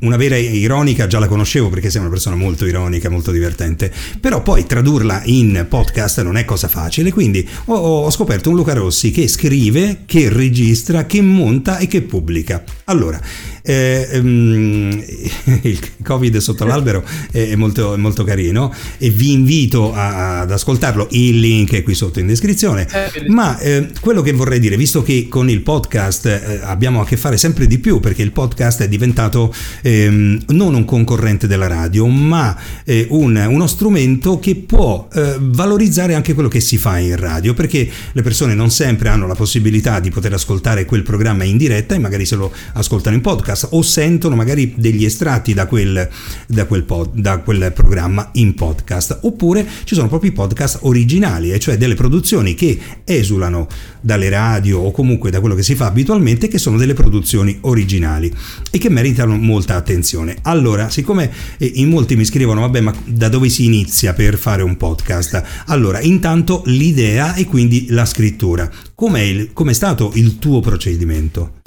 una 0.00 0.18
vera 0.18 0.36
ironica 0.36 1.06
già 1.06 1.18
la 1.18 1.26
conoscevo 1.26 1.70
perché 1.70 1.88
sei 1.88 2.02
una 2.02 2.10
persona 2.10 2.36
molto 2.36 2.66
ironica, 2.66 3.08
molto 3.08 3.30
divertente, 3.30 3.90
però 4.20 4.42
poi 4.42 4.66
tradurla 4.66 5.22
in 5.24 5.64
podcast 5.70 6.20
non 6.20 6.36
è 6.36 6.44
cosa 6.44 6.68
facile, 6.68 7.12
quindi 7.12 7.48
ho, 7.64 7.74
ho 7.74 8.10
scoperto 8.10 8.50
un 8.50 8.56
Luca 8.56 8.74
Rossi 8.74 9.10
che 9.10 9.26
scrive, 9.26 10.02
che 10.04 10.28
registra, 10.28 11.06
che 11.06 11.22
monta 11.22 11.78
e 11.78 11.86
che 11.86 12.02
pubblica. 12.02 12.62
Allora, 12.84 13.18
eh, 13.66 14.08
um, 14.20 14.90
il 15.62 15.80
Covid 16.02 16.36
sotto 16.36 16.66
l'albero 16.66 17.02
è 17.30 17.54
molto, 17.54 17.96
molto 17.96 18.22
carino 18.22 18.72
e 18.98 19.08
vi 19.08 19.32
invito 19.32 19.94
a, 19.94 20.40
ad 20.40 20.52
ascoltarlo, 20.52 21.08
il 21.12 21.40
link 21.40 21.72
è 21.72 21.82
qui 21.82 21.94
sotto 21.94 22.20
in 22.20 22.26
descrizione, 22.26 22.86
eh, 22.92 23.28
ma 23.28 23.58
eh, 23.58 23.88
quello 24.00 24.20
che 24.20 24.32
vorrei 24.32 24.60
dire, 24.60 24.76
visto 24.76 25.02
che 25.02 25.28
con 25.28 25.48
il 25.48 25.62
podcast 25.62 26.26
eh, 26.26 26.60
abbiamo 26.62 27.00
a 27.00 27.06
che 27.06 27.16
fare 27.16 27.38
sempre 27.38 27.66
di 27.66 27.78
più, 27.78 28.00
perché 28.00 28.22
il 28.22 28.32
podcast 28.32 28.82
è 28.82 28.88
diventato 28.88 29.54
ehm, 29.80 30.44
non 30.48 30.74
un 30.74 30.84
concorrente 30.84 31.46
della 31.46 31.66
radio, 31.66 32.06
ma 32.06 32.56
eh, 32.84 33.06
un, 33.10 33.42
uno 33.48 33.66
strumento 33.66 34.38
che 34.38 34.56
può 34.56 35.08
eh, 35.12 35.36
valorizzare 35.40 36.14
anche 36.14 36.34
quello 36.34 36.48
che 36.48 36.60
si 36.60 36.76
fa 36.76 36.98
in 36.98 37.16
radio, 37.16 37.54
perché 37.54 37.88
le 38.12 38.22
persone 38.22 38.54
non 38.54 38.70
sempre 38.70 39.08
hanno 39.08 39.26
la 39.26 39.34
possibilità 39.34 40.00
di 40.00 40.10
poter 40.10 40.34
ascoltare 40.34 40.84
quel 40.84 41.02
programma 41.02 41.44
in 41.44 41.56
diretta 41.56 41.94
e 41.94 41.98
magari 41.98 42.26
se 42.26 42.36
lo 42.36 42.52
ascoltano 42.74 43.16
in 43.16 43.22
podcast 43.22 43.53
o 43.70 43.82
sentono 43.82 44.34
magari 44.34 44.74
degli 44.76 45.04
estratti 45.04 45.54
da 45.54 45.66
quel, 45.66 46.08
da 46.46 46.66
quel, 46.66 46.82
pod, 46.82 47.10
da 47.14 47.38
quel 47.38 47.72
programma 47.72 48.30
in 48.34 48.54
podcast, 48.54 49.18
oppure 49.22 49.66
ci 49.84 49.94
sono 49.94 50.08
proprio 50.08 50.30
i 50.30 50.34
podcast 50.34 50.78
originali, 50.82 51.52
e 51.52 51.58
cioè 51.58 51.76
delle 51.76 51.94
produzioni 51.94 52.54
che 52.54 52.78
esulano 53.04 53.68
dalle 54.00 54.28
radio 54.28 54.80
o 54.80 54.90
comunque 54.90 55.30
da 55.30 55.40
quello 55.40 55.54
che 55.54 55.62
si 55.62 55.74
fa 55.74 55.86
abitualmente 55.86 56.48
che 56.48 56.58
sono 56.58 56.76
delle 56.76 56.94
produzioni 56.94 57.56
originali 57.62 58.32
e 58.70 58.78
che 58.78 58.90
meritano 58.90 59.36
molta 59.36 59.76
attenzione. 59.76 60.36
Allora, 60.42 60.90
siccome 60.90 61.30
eh, 61.58 61.72
in 61.76 61.88
molti 61.88 62.16
mi 62.16 62.24
scrivono 62.24 62.60
vabbè 62.60 62.80
ma 62.80 62.94
da 63.04 63.28
dove 63.28 63.48
si 63.48 63.64
inizia 63.64 64.12
per 64.12 64.36
fare 64.36 64.62
un 64.62 64.76
podcast? 64.76 65.42
Allora, 65.66 66.00
intanto 66.00 66.62
l'idea 66.66 67.34
e 67.34 67.46
quindi 67.46 67.86
la 67.88 68.04
scrittura. 68.04 68.70
Com'è, 68.94 69.20
il, 69.20 69.52
com'è 69.52 69.72
stato 69.72 70.12
il 70.14 70.38
tuo 70.38 70.60
procedimento? 70.60 71.62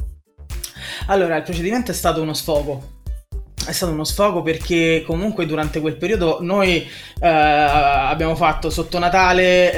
Allora, 1.09 1.37
il 1.37 1.43
procedimento 1.43 1.91
è 1.91 1.93
stato 1.93 2.21
uno 2.21 2.33
sfogo 2.33 2.96
è 3.65 3.73
stato 3.73 3.91
uno 3.91 4.03
sfogo 4.05 4.41
perché 4.41 5.03
comunque 5.05 5.45
durante 5.45 5.81
quel 5.81 5.97
periodo 5.97 6.37
noi 6.41 6.87
eh, 7.19 7.27
abbiamo 7.27 8.35
fatto 8.35 8.69
sotto 8.69 8.97
Natale 8.97 9.73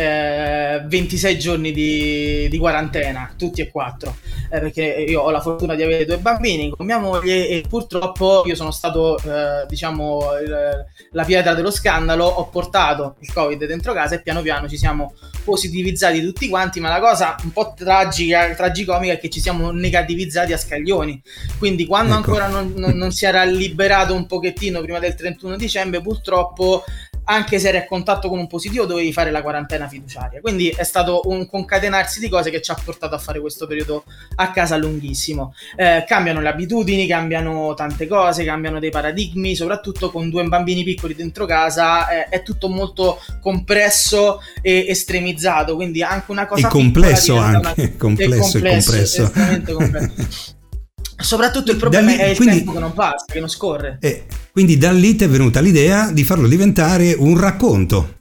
eh, 0.76 0.84
26 0.86 1.40
giorni 1.40 1.72
di, 1.72 2.48
di, 2.50 2.58
quarantena, 2.60 3.34
tutti 3.36 3.62
e 3.62 3.72
quattro, 3.72 4.18
eh, 4.52 4.60
perché 4.60 4.84
io 4.84 5.22
ho 5.22 5.32
la 5.32 5.42
fortuna 5.42 5.74
di 5.76 5.82
avere 5.82 6.06
due 6.06 6.18
bambini 6.18 6.70
con 6.70 6.86
mia 6.86 7.00
moglie 7.00 7.48
e 7.48 7.64
purtroppo 7.68 8.44
io 8.46 8.56
sono 8.56 8.72
stato, 8.72 9.18
eh, 9.18 9.66
diciamo, 9.68 10.20
la 11.12 11.24
pietra 11.24 11.54
dello 11.54 11.72
scandalo, 11.72 12.26
ho 12.26 12.48
portato 12.50 13.16
il 13.20 13.34
Covid 13.34 13.66
dentro 13.66 13.94
casa 13.94 14.16
e 14.16 14.22
piano 14.22 14.42
piano 14.42 14.68
ci 14.68 14.78
siamo 14.78 15.16
positivizzati 15.44 16.22
tutti 16.22 16.48
quanti, 16.48 16.80
ma 16.80 16.90
la 16.90 17.00
cosa 17.00 17.36
un 17.44 17.52
po' 17.52 17.74
tragica, 17.76 18.54
tragicomica 18.54 19.14
è 19.14 19.20
che 19.20 19.30
ci 19.30 19.40
siamo 19.40 19.72
negativizzati 19.72 20.54
a 20.54 20.58
scaglioni, 20.58 21.20
quindi 21.58 21.86
quando 21.88 22.14
ecco. 22.14 22.32
ancora 22.32 22.48
non, 22.48 22.74
non, 22.76 22.92
non 22.96 23.12
si 23.12 23.26
era 23.26 23.44
liberi 23.44 23.69
liberato 23.70 24.14
un 24.14 24.26
pochettino 24.26 24.82
prima 24.82 25.00
del 25.00 25.16
31 25.16 25.56
dicembre, 25.56 26.02
purtroppo 26.02 26.84
anche 27.26 27.60
se 27.60 27.68
eri 27.68 27.78
a 27.78 27.86
contatto 27.86 28.28
con 28.28 28.40
un 28.40 28.48
positivo 28.48 28.86
dovevi 28.86 29.14
fare 29.14 29.30
la 29.30 29.44
quarantena 29.44 29.88
fiduciaria. 29.88 30.42
Quindi 30.42 30.70
è 30.70 30.84
stato 30.84 31.22
un 31.26 31.48
concatenarsi 31.48 32.20
di 32.20 32.28
cose 32.28 32.50
che 32.50 32.60
ci 32.62 32.72
ha 32.72 32.82
portato 32.84 33.14
a 33.14 33.20
fare 33.20 33.40
questo 33.40 33.68
periodo 33.68 34.04
a 34.36 34.52
casa 34.52 34.78
lunghissimo. 34.78 35.54
Eh, 35.76 36.04
cambiano 36.08 36.42
le 36.42 36.50
abitudini, 36.50 37.06
cambiano 37.06 37.76
tante 37.76 38.08
cose, 38.08 38.44
cambiano 38.44 38.80
dei 38.80 38.90
paradigmi, 38.90 39.56
soprattutto 39.56 40.10
con 40.10 40.30
due 40.30 40.44
bambini 40.44 40.84
piccoli 40.84 41.14
dentro 41.14 41.46
casa 41.46 42.10
eh, 42.10 42.30
è 42.30 42.42
tutto 42.42 42.68
molto 42.68 43.22
compresso 43.40 44.42
e 44.62 44.86
estremizzato, 44.90 45.76
quindi 45.76 46.02
anche 46.02 46.32
una 46.32 46.48
cosa... 46.48 46.68
E 46.68 46.72
complesso 46.72 47.38
anche, 47.38 47.58
una... 47.58 47.94
complesso, 47.98 48.58
è 48.58 48.62
complesso, 48.62 49.32
complesso. 49.32 49.74
complesso. 49.74 50.58
Soprattutto 51.20 51.72
il 51.72 51.78
problema 51.78 52.12
lì, 52.12 52.18
è 52.18 52.26
il 52.28 52.38
quindi, 52.38 52.58
tempo 52.58 52.74
che 52.74 52.80
non 52.80 52.94
passa, 52.94 53.26
che 53.28 53.40
non 53.40 53.50
scorre. 53.50 53.98
Eh, 54.00 54.26
quindi 54.52 54.78
da 54.78 54.92
lì 54.92 55.16
ti 55.16 55.24
è 55.24 55.30
venuta 55.30 55.60
l'idea 55.60 56.12
di 56.12 56.24
farlo 56.24 56.48
diventare 56.48 57.16
un 57.18 57.38
racconto 57.38 58.19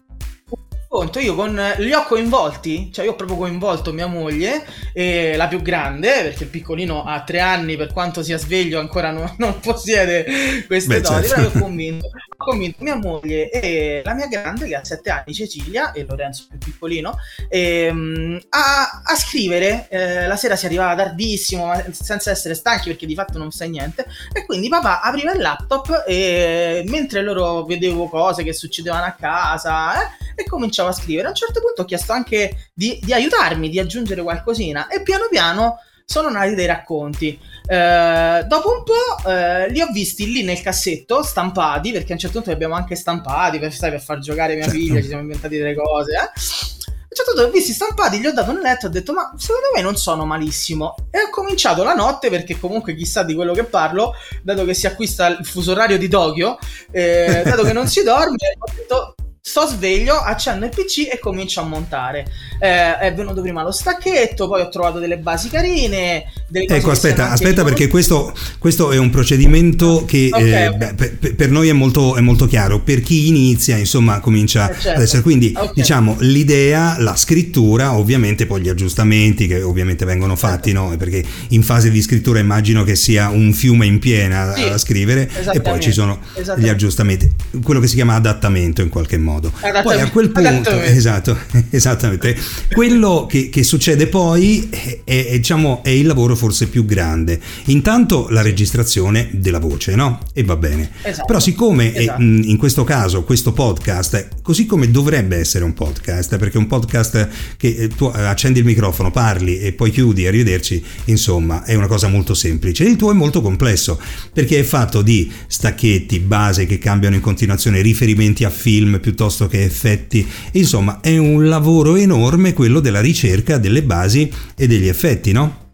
conto, 0.89 1.19
io 1.19 1.35
con 1.35 1.61
li 1.77 1.93
ho 1.93 2.05
coinvolti, 2.05 2.91
cioè 2.91 3.05
io 3.05 3.13
ho 3.13 3.15
proprio 3.15 3.37
coinvolto 3.37 3.93
mia 3.93 4.07
moglie, 4.07 4.65
e 4.95 5.37
la 5.37 5.47
più 5.47 5.61
grande, 5.61 6.23
perché 6.23 6.45
il 6.45 6.49
piccolino 6.51 7.05
ha 7.05 7.23
tre 7.23 7.41
anni, 7.41 7.77
per 7.77 7.93
quanto 7.93 8.23
sia 8.23 8.39
sveglio 8.39 8.81
ancora 8.81 9.11
non, 9.11 9.35
non 9.37 9.61
possiede 9.61 10.65
queste 10.67 10.95
Beh, 10.95 11.01
doti, 11.03 11.27
certo. 11.27 11.35
però 11.35 11.49
ho 11.49 11.61
convinto, 11.61 12.07
ho 12.07 12.45
convinto 12.45 12.83
mia 12.83 12.97
moglie 12.97 13.51
e 13.51 14.01
la 14.03 14.15
mia 14.15 14.29
grande 14.29 14.67
che 14.67 14.77
ha 14.77 14.85
sette 14.85 15.11
anni, 15.11 15.35
Cecilia, 15.35 15.93
e 15.93 16.07
Lorenzo 16.09 16.47
più 16.49 16.59
piccolino, 16.59 17.19
ehm, 17.49 18.41
a, 18.49 19.03
a, 19.05 19.15
scrivere, 19.15 19.89
eh, 19.91 20.27
la 20.27 20.37
sera 20.37 20.57
si 20.57 20.65
arrivava 20.65 20.97
tardissimo, 20.97 21.71
senza 21.91 22.31
essere 22.31 22.55
stanchi 22.55 22.89
perché 22.89 23.05
di 23.05 23.15
fatto 23.15 23.37
non 23.37 23.51
sai 23.51 23.69
niente, 23.69 24.07
e 24.33 24.47
quindi 24.47 24.69
papà 24.69 25.03
apriva 25.03 25.33
il 25.33 25.41
laptop 25.41 26.05
e 26.07 26.83
mentre 26.87 27.21
loro 27.21 27.65
vedevo 27.65 28.09
cose 28.09 28.43
che 28.43 28.55
succedevano 28.55 29.05
a 29.05 29.13
casa, 29.13 30.03
eh, 30.03 30.27
e 30.35 30.45
cominciavo 30.79 30.89
a 30.89 30.93
scrivere. 30.93 31.27
A 31.27 31.31
un 31.31 31.37
certo 31.37 31.61
punto 31.61 31.83
ho 31.83 31.85
chiesto 31.85 32.13
anche 32.13 32.71
di, 32.73 32.99
di 33.03 33.13
aiutarmi, 33.13 33.69
di 33.69 33.79
aggiungere 33.79 34.23
qualcosina 34.23 34.89
e 34.89 35.03
piano 35.03 35.27
piano 35.31 35.81
sono 36.05 36.31
nati 36.31 36.55
dei 36.55 36.67
racconti. 36.67 37.39
Eh, 37.67 38.45
dopo 38.47 38.71
un 38.71 38.83
po' 38.83 39.29
eh, 39.29 39.71
li 39.71 39.81
ho 39.81 39.89
visti 39.93 40.31
lì 40.31 40.43
nel 40.43 40.63
cassetto, 40.63 41.23
stampati, 41.23 41.93
perché 41.93 42.13
a 42.13 42.15
un 42.15 42.21
certo 42.21 42.37
punto 42.37 42.51
li 42.51 42.57
abbiamo 42.57 42.75
anche 42.75 42.95
stampati 42.95 43.59
per, 43.59 43.73
sai, 43.73 43.91
per 43.91 44.01
far 44.01 44.19
giocare 44.19 44.55
mia 44.55 44.65
certo. 44.65 44.79
figlia, 44.79 45.01
ci 45.01 45.09
siamo 45.09 45.23
inventati 45.23 45.57
delle 45.59 45.75
cose. 45.75 46.13
Eh. 46.13 46.17
A 46.17 47.11
un 47.11 47.17
certo 47.17 47.33
punto 47.33 47.43
li 47.43 47.49
ho 47.49 47.53
visti 47.53 47.73
stampati, 47.73 48.21
gli 48.21 48.27
ho 48.27 48.33
dato 48.33 48.51
un 48.51 48.61
letto 48.61 48.87
e 48.87 48.89
ho 48.89 48.93
detto 48.93 49.13
ma 49.13 49.35
secondo 49.37 49.69
me 49.75 49.83
non 49.83 49.97
sono 49.97 50.25
malissimo. 50.25 50.95
E 51.11 51.19
ho 51.21 51.31
cominciato 51.31 51.83
la 51.83 51.95
notte, 51.95 52.31
perché 52.31 52.59
comunque 52.59 52.95
chissà 52.95 53.23
di 53.23 53.35
quello 53.35 53.53
che 53.53 53.65
parlo, 53.65 54.15
dato 54.43 54.65
che 54.65 54.73
si 54.73 54.87
acquista 54.87 55.27
il 55.27 55.45
fuso 55.45 55.73
orario 55.73 55.99
di 55.99 56.09
Tokyo, 56.09 56.59
eh, 56.91 57.43
dato 57.45 57.65
che 57.65 57.75
non 57.75 57.87
si 57.87 58.03
dorme, 58.03 58.57
ho 58.59 58.73
detto 58.75 59.15
sto 59.49 59.67
sveglio, 59.67 60.15
accendo 60.15 60.67
il 60.67 60.71
PC 60.71 61.09
e 61.11 61.19
comincio 61.19 61.61
a 61.61 61.65
montare. 61.65 62.27
Eh, 62.61 62.99
è 62.99 63.15
venuto 63.15 63.41
prima 63.41 63.63
lo 63.63 63.73
stacchetto, 63.73 64.47
poi 64.47 64.61
ho 64.61 64.69
trovato 64.69 64.99
delle 64.99 65.17
basi 65.17 65.49
carine. 65.49 66.25
ecco, 66.53 66.91
aspetta, 66.91 67.31
aspetta 67.31 67.65
perché 67.65 67.89
questo, 67.89 68.35
questo, 68.59 68.91
è 68.91 68.99
un 68.99 69.09
procedimento 69.09 70.05
che 70.07 70.29
okay, 70.31 70.51
eh, 70.51 70.69
okay. 70.69 70.95
Per, 70.95 71.35
per, 71.35 71.51
noi 71.51 71.69
è 71.69 71.73
molto, 71.73 72.17
è 72.17 72.21
molto, 72.21 72.47
chiaro. 72.47 72.81
Per 72.81 73.01
chi 73.01 73.29
inizia, 73.29 73.79
insomma, 73.79 74.21
comincia 74.21 74.69
eh, 74.69 74.75
certo. 74.75 74.99
ad 74.99 75.03
essere. 75.03 75.23
Quindi, 75.23 75.55
okay. 75.57 75.73
diciamo, 75.73 76.17
l'idea, 76.21 76.97
la 76.99 77.17
scrittura, 77.17 77.97
ovviamente 77.97 78.45
poi 78.45 78.61
gli 78.61 78.69
aggiustamenti 78.69 79.47
che 79.47 79.63
ovviamente 79.63 80.05
vengono 80.05 80.37
fatti, 80.37 80.73
certo. 80.73 80.91
no? 80.91 80.97
Perché 80.99 81.25
in 81.49 81.63
fase 81.63 81.91
di 81.91 82.03
scrittura 82.03 82.39
immagino 82.39 82.85
che 82.85 82.97
sia 82.97 83.31
un 83.31 83.55
fiume 83.55 83.87
in 83.87 83.99
piena 83.99 84.53
sì, 84.55 84.63
a 84.65 84.77
scrivere 84.77 85.31
e 85.55 85.61
poi 85.63 85.81
ci 85.81 85.93
sono 85.93 86.19
gli 86.59 86.69
aggiustamenti. 86.69 87.38
Quello 87.63 87.81
che 87.81 87.87
si 87.87 87.95
chiama 87.95 88.15
adattamento 88.15 88.83
in 88.83 88.89
qualche 88.89 89.17
modo 89.17 89.27
modo. 89.29 89.53
Poi 89.83 90.01
a 90.01 90.11
quel 90.11 90.31
punto, 90.31 90.81
esatto, 90.81 91.37
esattamente, 91.71 92.37
quello 92.73 93.27
che, 93.29 93.49
che 93.49 93.63
succede 93.63 94.07
poi 94.07 94.69
è, 94.71 95.01
è, 95.05 95.37
diciamo, 95.37 95.83
è, 95.83 95.91
il 95.91 96.07
lavoro 96.07 96.35
forse 96.35 96.69
più 96.69 96.85
grande. 96.85 97.39
Intanto 97.67 98.29
la 98.31 98.43
registrazione 98.43 99.29
della 99.33 99.59
voce, 99.59 99.95
no? 99.95 100.21
E 100.33 100.43
va 100.45 100.57
bene. 100.57 100.91
Esatto. 101.03 101.27
Però 101.27 101.41
siccome 101.41 101.95
esatto. 101.95 102.23
in 102.23 102.57
questo 102.57 102.85
caso 102.85 103.25
questo 103.25 103.53
podcast, 103.53 104.29
così 104.43 104.67
come 104.67 104.91
dovrebbe 104.91 105.37
essere 105.37 105.65
un 105.65 105.75
podcast, 105.75 106.37
perché 106.39 106.59
un 106.59 106.67
podcast 106.67 107.29
che 107.57 107.69
eh, 107.69 107.89
tu 107.89 108.07
accendi 108.07 108.61
il 108.61 108.65
microfono, 108.65 109.11
parli 109.11 109.59
e 109.59 109.73
poi 109.73 109.91
chiudi, 109.91 110.27
arrivederci, 110.27 110.83
insomma, 111.07 111.65
è 111.65 111.75
una 111.75 111.87
cosa 111.87 112.09
molto 112.09 112.35
semplice. 112.35 112.85
Il 112.85 112.97
tuo 112.97 113.11
è 113.11 113.15
molto 113.15 113.41
complesso, 113.41 114.01
perché 114.33 114.59
è 114.59 114.63
fatto 114.63 115.03
di 115.03 115.31
stacchetti, 115.47 116.19
base 116.21 116.67
che 116.67 116.79
cambiano 116.79 117.15
in 117.15 117.21
continuazione, 117.21 117.38
riferimenti 117.47 118.45
a 118.45 118.51
film 118.51 119.01
piuttosto 119.01 119.47
che 119.47 119.63
effetti. 119.63 120.27
Insomma, 120.53 121.01
è 121.01 121.17
un 121.17 121.49
lavoro 121.49 121.97
enorme 121.97 122.53
quello 122.53 122.81
della 122.81 123.01
ricerca 123.01 123.59
delle 123.59 123.83
basi 123.83 124.31
e 124.57 124.67
degli 124.67 124.89
effetti, 124.89 125.33
no? 125.33 125.67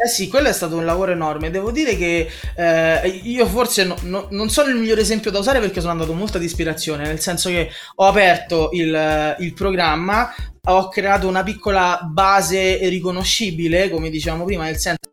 Eh 0.00 0.06
sì, 0.06 0.28
quello 0.28 0.46
è 0.48 0.52
stato 0.52 0.76
un 0.76 0.84
lavoro 0.84 1.10
enorme. 1.10 1.50
Devo 1.50 1.72
dire 1.72 1.96
che 1.96 2.28
eh, 2.56 3.20
io 3.24 3.46
forse 3.46 3.84
no, 3.84 3.96
no, 4.02 4.28
non 4.30 4.48
sono 4.48 4.68
il 4.68 4.76
migliore 4.76 5.00
esempio 5.00 5.32
da 5.32 5.40
usare 5.40 5.58
perché 5.58 5.80
sono 5.80 5.92
andato 5.92 6.12
molta 6.12 6.38
di 6.38 6.44
ispirazione, 6.44 7.04
nel 7.04 7.18
senso 7.18 7.48
che 7.48 7.68
ho 7.96 8.06
aperto 8.06 8.70
il, 8.72 9.36
il 9.40 9.52
programma, 9.54 10.32
ho 10.68 10.88
creato 10.88 11.26
una 11.26 11.42
piccola 11.42 12.00
base 12.12 12.78
riconoscibile, 12.88 13.90
come 13.90 14.08
dicevamo 14.08 14.44
prima, 14.44 14.64
nel 14.64 14.78
senso 14.78 15.07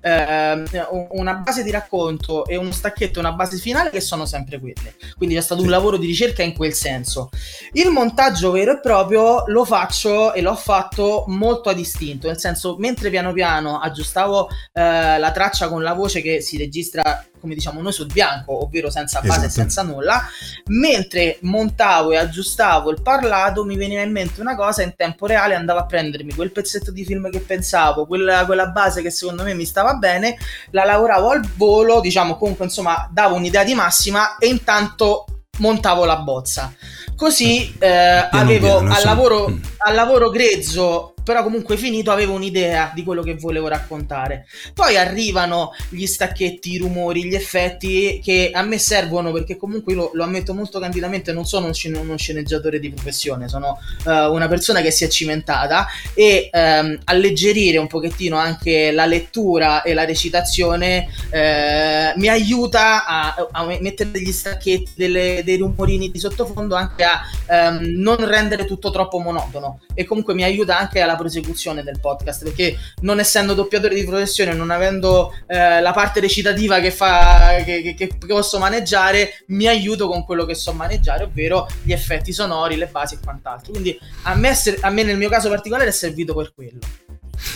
eh, 0.00 0.68
una 1.10 1.34
base 1.34 1.62
di 1.62 1.70
racconto 1.70 2.46
e 2.46 2.56
uno 2.56 2.72
stacchetto 2.72 3.18
e 3.18 3.20
una 3.20 3.32
base 3.32 3.56
finale 3.56 3.90
che 3.90 4.00
sono 4.00 4.26
sempre 4.26 4.58
quelle. 4.58 4.94
Quindi 5.16 5.34
c'è 5.34 5.40
stato 5.40 5.60
sì. 5.60 5.66
un 5.66 5.72
lavoro 5.72 5.96
di 5.96 6.06
ricerca 6.06 6.42
in 6.42 6.54
quel 6.54 6.72
senso. 6.72 7.30
Il 7.72 7.90
montaggio 7.90 8.50
vero 8.50 8.72
e 8.72 8.80
proprio 8.80 9.44
lo 9.46 9.64
faccio 9.64 10.32
e 10.32 10.40
l'ho 10.40 10.54
fatto 10.54 11.24
molto 11.28 11.68
a 11.70 11.72
distinto, 11.72 12.26
nel 12.26 12.38
senso 12.38 12.76
mentre 12.78 13.10
piano 13.10 13.32
piano 13.32 13.78
aggiustavo 13.78 14.48
eh, 14.72 15.18
la 15.18 15.30
traccia 15.32 15.68
con 15.68 15.82
la 15.82 15.92
voce 15.92 16.20
che 16.20 16.40
si 16.40 16.56
registra 16.56 17.24
come 17.46 17.54
diciamo 17.54 17.80
noi 17.80 17.92
sul 17.92 18.06
bianco, 18.06 18.64
ovvero 18.64 18.90
senza 18.90 19.20
base 19.20 19.44
e 19.44 19.46
esatto. 19.46 19.60
senza 19.60 19.82
nulla, 19.82 20.20
mentre 20.66 21.38
montavo 21.42 22.10
e 22.10 22.16
aggiustavo 22.16 22.90
il 22.90 23.00
parlato 23.00 23.64
mi 23.64 23.76
veniva 23.76 24.02
in 24.02 24.10
mente 24.10 24.40
una 24.40 24.56
cosa 24.56 24.82
in 24.82 24.94
tempo 24.96 25.26
reale 25.26 25.54
andavo 25.54 25.78
a 25.78 25.86
prendermi 25.86 26.34
quel 26.34 26.50
pezzetto 26.50 26.90
di 26.90 27.04
film 27.04 27.30
che 27.30 27.38
pensavo, 27.38 28.06
quella, 28.06 28.44
quella 28.44 28.66
base 28.66 29.00
che 29.00 29.10
secondo 29.10 29.44
me 29.44 29.54
mi 29.54 29.64
stava 29.64 29.94
bene, 29.94 30.36
la 30.70 30.84
lavoravo 30.84 31.30
al 31.30 31.48
volo, 31.54 32.00
diciamo 32.00 32.36
comunque 32.36 32.64
insomma 32.64 33.08
davo 33.12 33.36
un'idea 33.36 33.62
di 33.62 33.74
massima 33.74 34.36
e 34.38 34.48
intanto 34.48 35.26
montavo 35.58 36.04
la 36.04 36.16
bozza. 36.16 36.74
Così 37.14 37.74
eh, 37.78 38.28
avevo 38.30 38.78
piano, 38.78 38.94
al, 38.94 39.04
lavoro, 39.04 39.48
mm. 39.48 39.62
al 39.78 39.94
lavoro 39.94 40.28
grezzo 40.30 41.14
però 41.26 41.42
comunque 41.42 41.76
finito 41.76 42.12
avevo 42.12 42.34
un'idea 42.34 42.92
di 42.94 43.02
quello 43.02 43.20
che 43.20 43.34
volevo 43.34 43.66
raccontare. 43.66 44.46
Poi 44.72 44.96
arrivano 44.96 45.72
gli 45.88 46.06
stacchetti, 46.06 46.74
i 46.74 46.78
rumori, 46.78 47.24
gli 47.24 47.34
effetti 47.34 48.20
che 48.22 48.52
a 48.54 48.62
me 48.62 48.78
servono 48.78 49.32
perché 49.32 49.56
comunque 49.56 49.94
lo, 49.94 50.12
lo 50.14 50.22
ammetto 50.22 50.54
molto 50.54 50.78
candidamente, 50.78 51.32
non 51.32 51.44
sono 51.44 51.66
un, 51.66 51.94
uno 51.96 52.16
sceneggiatore 52.16 52.78
di 52.78 52.90
professione, 52.90 53.48
sono 53.48 53.76
uh, 54.04 54.10
una 54.32 54.46
persona 54.46 54.80
che 54.80 54.92
si 54.92 55.02
è 55.02 55.08
cimentata 55.08 55.88
e 56.14 56.48
um, 56.52 56.96
alleggerire 57.02 57.78
un 57.78 57.88
pochettino 57.88 58.36
anche 58.36 58.92
la 58.92 59.06
lettura 59.06 59.82
e 59.82 59.94
la 59.94 60.04
recitazione 60.04 61.08
uh, 61.08 62.20
mi 62.20 62.28
aiuta 62.28 63.04
a, 63.04 63.48
a, 63.50 63.66
mettere 63.80 64.12
degli 64.12 64.30
stacchetti, 64.30 64.92
delle, 64.94 65.42
dei 65.44 65.56
rumorini 65.56 66.08
di 66.08 66.20
sottofondo 66.20 66.76
anche 66.76 67.02
a 67.02 67.20
um, 67.48 67.80
non 67.96 68.24
rendere 68.24 68.64
tutto 68.64 68.92
troppo 68.92 69.18
monotono 69.18 69.80
e 69.92 70.04
comunque 70.04 70.32
mi 70.32 70.44
aiuta 70.44 70.78
anche 70.78 71.00
alla 71.00 71.15
prosecuzione 71.16 71.82
del 71.82 72.00
podcast, 72.00 72.44
perché 72.44 72.76
non 73.00 73.18
essendo 73.18 73.54
doppiatore 73.54 73.94
di 73.94 74.04
professione, 74.04 74.52
non 74.52 74.70
avendo 74.70 75.32
eh, 75.46 75.80
la 75.80 75.92
parte 75.92 76.20
recitativa 76.20 76.80
che, 76.80 76.90
fa, 76.90 77.62
che, 77.64 77.82
che, 77.82 77.94
che, 77.94 78.10
posso 78.26 78.58
maneggiare, 78.58 79.44
mi 79.48 79.66
aiuto 79.66 80.08
con 80.08 80.24
quello 80.24 80.44
che 80.44 80.54
so 80.54 80.72
maneggiare, 80.72 81.24
ovvero 81.24 81.66
gli 81.82 81.92
effetti 81.92 82.32
sonori, 82.32 82.76
le 82.76 82.86
basi 82.86 83.14
e 83.14 83.18
quant'altro. 83.22 83.72
Quindi 83.72 83.98
a 84.22 84.34
me, 84.34 84.52
a 84.80 84.90
me 84.90 85.02
nel 85.02 85.16
mio 85.16 85.28
caso 85.28 85.48
particolare 85.48 85.88
è 85.88 85.92
servito 85.92 86.34
per 86.34 86.52
quello. 86.54 86.78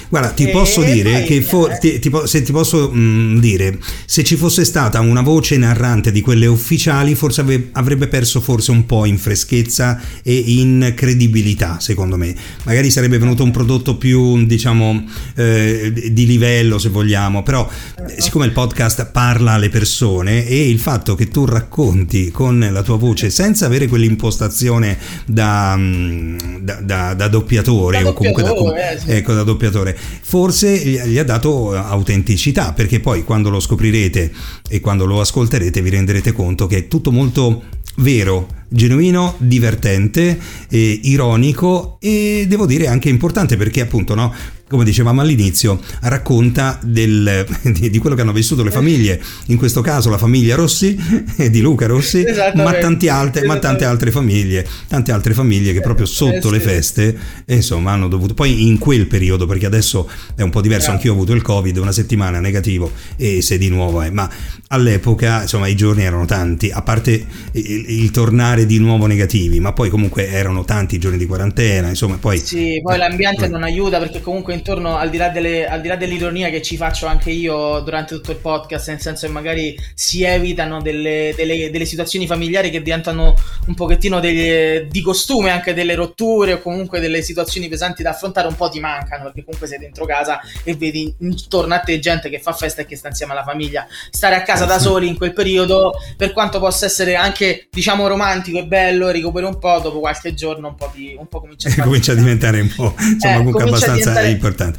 Guarda, 0.08 0.30
ti 0.30 0.48
e 0.48 0.50
posso 0.50 0.82
dire 0.82 1.22
che 1.24 1.42
for- 1.42 1.78
ti, 1.78 1.98
ti, 1.98 2.10
se 2.24 2.42
ti 2.42 2.52
posso 2.52 2.90
mh, 2.90 2.98
mm, 2.98 3.38
dire, 3.38 3.78
se 4.04 4.24
ci 4.24 4.36
fosse 4.36 4.64
stata 4.64 5.00
una 5.00 5.22
voce 5.22 5.56
narrante 5.56 6.12
di 6.12 6.20
quelle 6.20 6.46
ufficiali, 6.46 7.14
forse 7.14 7.40
ave- 7.40 7.68
avrebbe 7.72 8.08
perso 8.08 8.40
forse 8.40 8.70
un 8.70 8.86
po' 8.86 9.04
in 9.04 9.18
freschezza 9.18 10.00
e 10.22 10.34
in 10.34 10.92
credibilità, 10.94 11.78
secondo 11.80 12.16
me. 12.16 12.34
Magari 12.64 12.90
sarebbe 12.90 13.18
venuto 13.18 13.42
un 13.42 13.50
prodotto 13.50 13.96
più, 13.96 14.44
diciamo, 14.46 15.04
eh, 15.36 16.10
di 16.12 16.26
livello, 16.26 16.78
se 16.78 16.88
vogliamo, 16.88 17.42
però 17.42 17.68
eh, 18.08 18.20
siccome 18.20 18.46
il 18.46 18.52
podcast 18.52 19.10
parla 19.10 19.52
alle 19.52 19.68
persone 19.68 20.46
e 20.46 20.68
il 20.68 20.78
fatto 20.78 21.14
che 21.14 21.28
tu 21.28 21.44
racconti 21.44 22.30
con 22.30 22.68
la 22.70 22.82
tua 22.82 22.96
voce 22.96 23.30
senza 23.30 23.66
avere 23.66 23.86
quell'impostazione 23.86 24.98
da, 25.26 25.74
mm, 25.76 26.38
da, 26.60 26.74
da, 26.82 27.14
da 27.14 27.28
doppiatore 27.28 28.02
da 28.02 28.08
o 28.08 28.12
comunque 28.12 28.42
da, 28.42 28.52
eh, 28.52 28.98
sì. 28.98 29.10
ecco, 29.10 29.32
da 29.32 29.42
doppiatore 29.42 29.69
calciatore, 29.70 29.96
forse 29.96 30.76
gli 30.76 31.18
ha 31.18 31.24
dato 31.24 31.72
autenticità, 31.72 32.72
perché 32.72 33.00
poi 33.00 33.24
quando 33.24 33.48
lo 33.48 33.60
scoprirete 33.60 34.32
e 34.68 34.80
quando 34.80 35.06
lo 35.06 35.20
ascolterete 35.20 35.80
vi 35.80 35.90
renderete 35.90 36.32
conto 36.32 36.66
che 36.66 36.76
è 36.76 36.88
tutto 36.88 37.12
molto 37.12 37.62
vero, 37.96 38.48
genuino, 38.68 39.34
divertente, 39.38 40.38
eh, 40.68 41.00
ironico 41.04 41.96
e 42.00 42.44
devo 42.48 42.66
dire 42.66 42.86
anche 42.86 43.08
importante 43.08 43.56
perché 43.56 43.80
appunto 43.80 44.14
no, 44.14 44.32
come 44.70 44.84
dicevamo 44.84 45.20
all'inizio, 45.20 45.80
racconta 46.02 46.78
del, 46.80 47.44
di, 47.64 47.90
di, 47.90 47.98
quello 47.98 48.14
che 48.14 48.22
hanno 48.22 48.32
vissuto 48.32 48.62
le 48.62 48.70
famiglie, 48.70 49.20
in 49.46 49.56
questo 49.56 49.80
caso 49.80 50.10
la 50.10 50.16
famiglia 50.16 50.54
Rossi, 50.54 50.96
di 51.50 51.60
Luca 51.60 51.86
Rossi, 51.86 52.24
ma, 52.54 52.70
altre, 53.08 53.46
ma 53.46 53.58
tante 53.58 53.84
altre 53.84 54.12
famiglie, 54.12 54.64
tante 54.86 55.10
altre 55.10 55.34
famiglie 55.34 55.72
che 55.72 55.80
proprio 55.80 56.06
sotto 56.06 56.48
eh, 56.48 56.52
le 56.52 56.60
feste, 56.60 57.18
insomma, 57.46 57.90
hanno 57.90 58.06
dovuto, 58.06 58.32
poi 58.34 58.68
in 58.68 58.78
quel 58.78 59.08
periodo, 59.08 59.44
perché 59.44 59.66
adesso 59.66 60.08
è 60.36 60.42
un 60.42 60.50
po' 60.50 60.60
diverso, 60.60 60.92
anch'io 60.92 61.10
ho 61.10 61.14
avuto 61.14 61.32
il 61.32 61.42
Covid, 61.42 61.76
una 61.76 61.90
settimana 61.90 62.38
negativo 62.38 62.92
e 63.16 63.42
se 63.42 63.58
di 63.58 63.70
nuovo 63.70 64.02
è, 64.02 64.10
ma 64.10 64.30
all'epoca, 64.68 65.42
insomma, 65.42 65.66
i 65.66 65.74
giorni 65.74 66.04
erano 66.04 66.26
tanti, 66.26 66.70
a 66.70 66.82
parte 66.82 67.26
il, 67.52 67.84
il 67.88 68.10
tornare 68.12 68.66
di 68.66 68.78
nuovo 68.78 69.06
negativi, 69.06 69.58
ma 69.58 69.72
poi 69.72 69.90
comunque 69.90 70.28
erano 70.28 70.64
tanti 70.64 70.98
giorni 70.98 71.18
di 71.18 71.26
quarantena, 71.26 71.88
insomma, 71.88 72.18
poi... 72.18 72.38
Sì, 72.38 72.80
poi 72.80 72.98
l'ambiente 72.98 73.46
eh. 73.46 73.48
non 73.48 73.64
aiuta 73.64 73.98
perché 73.98 74.20
comunque 74.20 74.58
intorno, 74.60 74.96
al 74.96 75.10
di, 75.10 75.16
là 75.16 75.28
delle, 75.28 75.66
al 75.66 75.80
di 75.80 75.88
là 75.88 75.96
dell'ironia 75.96 76.48
che 76.50 76.62
ci 76.62 76.76
faccio 76.76 77.06
anche 77.06 77.30
io 77.30 77.80
durante 77.80 78.14
tutto 78.14 78.30
il 78.30 78.38
podcast, 78.38 78.88
nel 78.88 79.00
senso 79.00 79.26
che 79.26 79.32
magari 79.32 79.78
si 79.94 80.22
evitano 80.22 80.80
delle, 80.80 81.32
delle, 81.36 81.70
delle 81.70 81.84
situazioni 81.84 82.26
familiari 82.26 82.70
che 82.70 82.82
diventano 82.82 83.34
un 83.66 83.74
pochettino 83.74 84.20
delle, 84.20 84.86
di 84.88 85.00
costume, 85.00 85.50
anche 85.50 85.74
delle 85.74 85.94
rotture 85.94 86.54
o 86.54 86.62
comunque 86.62 87.00
delle 87.00 87.22
situazioni 87.22 87.68
pesanti 87.68 88.02
da 88.02 88.10
affrontare, 88.10 88.46
un 88.46 88.54
po' 88.54 88.68
ti 88.68 88.80
mancano 88.80 89.24
perché 89.24 89.44
comunque 89.44 89.66
sei 89.66 89.78
dentro 89.78 90.04
casa 90.06 90.40
e 90.62 90.74
vedi 90.74 91.12
intorno 91.18 91.74
a 91.74 91.78
te 91.80 91.98
gente 91.98 92.28
che 92.28 92.38
fa 92.38 92.52
festa 92.52 92.82
e 92.82 92.86
che 92.86 92.96
sta 92.96 93.08
insieme 93.08 93.32
alla 93.32 93.44
famiglia. 93.44 93.86
Stare 94.10 94.36
a 94.36 94.42
casa 94.42 94.64
da 94.64 94.78
soli 94.78 95.08
in 95.08 95.16
quel 95.16 95.32
periodo, 95.32 95.94
per 96.16 96.32
quanto 96.32 96.58
possa 96.58 96.86
essere 96.86 97.16
anche 97.16 97.68
diciamo 97.70 98.06
romantico 98.06 98.58
e 98.58 98.66
bello, 98.66 99.10
recuperi 99.10 99.46
un 99.46 99.58
po', 99.58 99.80
dopo 99.80 100.00
qualche 100.00 100.34
giorno 100.34 100.68
un 100.68 100.74
po', 100.74 100.90
di, 100.94 101.16
un 101.18 101.26
po 101.26 101.40
comincia 101.40 101.68
a, 101.68 101.82
comincia 101.82 102.12
a 102.12 102.14
diventare 102.14 102.60
un 102.60 102.72
po' 102.74 102.94
insomma, 102.98 103.34
eh, 103.34 103.36
comunque 103.38 103.62
abbastanza 103.62 104.20
diventare... 104.20 104.28
történt. 104.50 104.76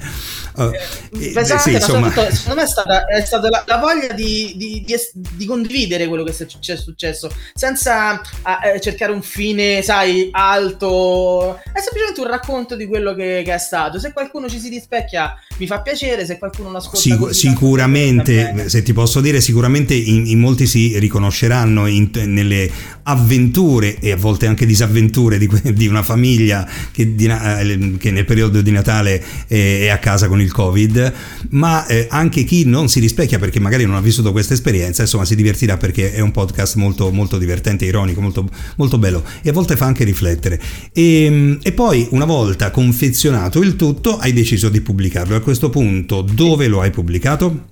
Importante. 0.51 0.77
Uh, 1.11 1.17
eh, 1.17 1.31
pesante, 1.31 1.63
sì, 1.63 1.75
insomma... 1.75 2.11
secondo 2.11 2.55
me 2.55 2.63
è 2.63 2.67
stata, 2.67 3.05
è 3.05 3.25
stata 3.25 3.49
la, 3.49 3.63
la, 3.65 3.77
voglia 3.77 4.13
di, 4.13 4.53
di, 4.55 4.83
di, 4.85 4.95
di, 5.13 5.45
condividere 5.45 6.07
quello 6.07 6.23
che 6.23 6.31
è 6.31 6.75
successo, 6.75 7.31
senza 7.53 8.21
eh, 8.63 8.79
cercare 8.79 9.11
un 9.11 9.21
fine, 9.21 9.81
sai, 9.81 10.29
alto. 10.31 11.59
È 11.71 11.79
semplicemente 11.79 12.21
un 12.21 12.27
racconto 12.27 12.75
di 12.75 12.85
quello 12.87 13.13
che, 13.13 13.41
che, 13.45 13.53
è 13.53 13.57
stato. 13.57 13.99
Se 13.99 14.11
qualcuno 14.11 14.49
ci 14.49 14.59
si 14.59 14.69
rispecchia, 14.69 15.33
mi 15.57 15.67
fa 15.67 15.81
piacere. 15.81 16.25
Se 16.25 16.37
qualcuno 16.37 16.71
lo 16.71 16.77
ascolta, 16.77 16.97
Sic- 16.97 17.33
sicuramente, 17.33 18.69
se 18.69 18.83
ti 18.83 18.93
posso 18.93 19.21
dire, 19.21 19.41
sicuramente 19.41 19.93
in, 19.93 20.27
in 20.27 20.39
molti 20.39 20.65
si 20.65 20.97
riconosceranno 20.99 21.87
in, 21.87 22.09
nelle 22.25 22.69
avventure 23.03 23.97
e 23.99 24.11
a 24.11 24.15
volte 24.15 24.47
anche 24.47 24.65
disavventure 24.65 25.37
di, 25.37 25.49
di 25.73 25.87
una 25.87 26.03
famiglia 26.03 26.67
che, 26.91 27.13
eh, 27.17 27.97
che, 27.97 28.11
nel 28.11 28.25
periodo 28.25 28.61
di 28.61 28.71
Natale 28.71 29.23
è, 29.47 29.81
è 29.81 29.87
a 29.89 29.97
casa 29.97 30.27
con 30.27 30.40
il 30.41 30.51
Covid, 30.51 31.13
ma 31.51 31.85
eh, 31.85 32.07
anche 32.09 32.43
chi 32.43 32.65
non 32.65 32.89
si 32.89 32.99
rispecchia 32.99 33.39
perché 33.39 33.59
magari 33.59 33.85
non 33.85 33.95
ha 33.95 34.01
vissuto 34.01 34.31
questa 34.31 34.53
esperienza, 34.53 35.01
insomma 35.01 35.25
si 35.25 35.35
divertirà 35.35 35.77
perché 35.77 36.13
è 36.13 36.19
un 36.19 36.31
podcast 36.31 36.75
molto, 36.75 37.11
molto 37.11 37.37
divertente, 37.37 37.85
ironico, 37.85 38.21
molto, 38.21 38.47
molto 38.77 38.97
bello 38.97 39.23
e 39.41 39.49
a 39.49 39.53
volte 39.53 39.75
fa 39.75 39.85
anche 39.85 40.03
riflettere. 40.03 40.59
E, 40.93 41.23
ehm, 41.23 41.59
e 41.61 41.71
poi 41.71 42.07
una 42.11 42.25
volta 42.25 42.71
confezionato 42.71 43.61
il 43.61 43.75
tutto 43.75 44.17
hai 44.17 44.33
deciso 44.33 44.69
di 44.69 44.81
pubblicarlo. 44.81 45.35
A 45.35 45.41
questo 45.41 45.69
punto 45.69 46.21
dove 46.21 46.67
lo 46.67 46.81
hai 46.81 46.91
pubblicato? 46.91 47.69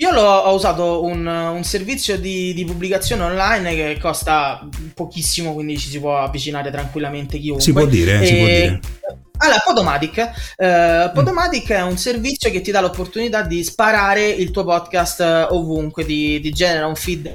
Io 0.00 0.10
ho 0.14 0.54
usato 0.54 1.02
un, 1.02 1.26
un 1.26 1.64
servizio 1.64 2.16
di, 2.18 2.54
di, 2.54 2.64
pubblicazione 2.64 3.24
online 3.24 3.74
che 3.74 3.98
costa 4.00 4.68
pochissimo, 4.94 5.54
quindi 5.54 5.76
ci 5.76 5.88
si 5.88 5.98
può 5.98 6.18
avvicinare 6.18 6.70
tranquillamente 6.70 7.36
chiunque. 7.38 7.64
Si 7.64 7.72
può 7.72 7.84
dire, 7.84 8.22
e... 8.22 8.26
si 8.26 8.34
può 8.36 8.44
dire. 8.44 8.80
Allora, 9.38 9.60
Podomatic. 9.64 10.30
Uh, 10.56 11.12
Podomatic 11.12 11.70
mm. 11.70 11.74
è 11.74 11.82
un 11.82 11.96
servizio 11.96 12.50
che 12.50 12.60
ti 12.60 12.70
dà 12.70 12.80
l'opportunità 12.80 13.42
di 13.42 13.62
sparare 13.62 14.26
il 14.26 14.50
tuo 14.50 14.64
podcast 14.64 15.20
eh, 15.20 15.46
ovunque, 15.50 16.04
di, 16.04 16.40
genera 16.52 16.86
un 16.86 16.96
feed 16.96 17.26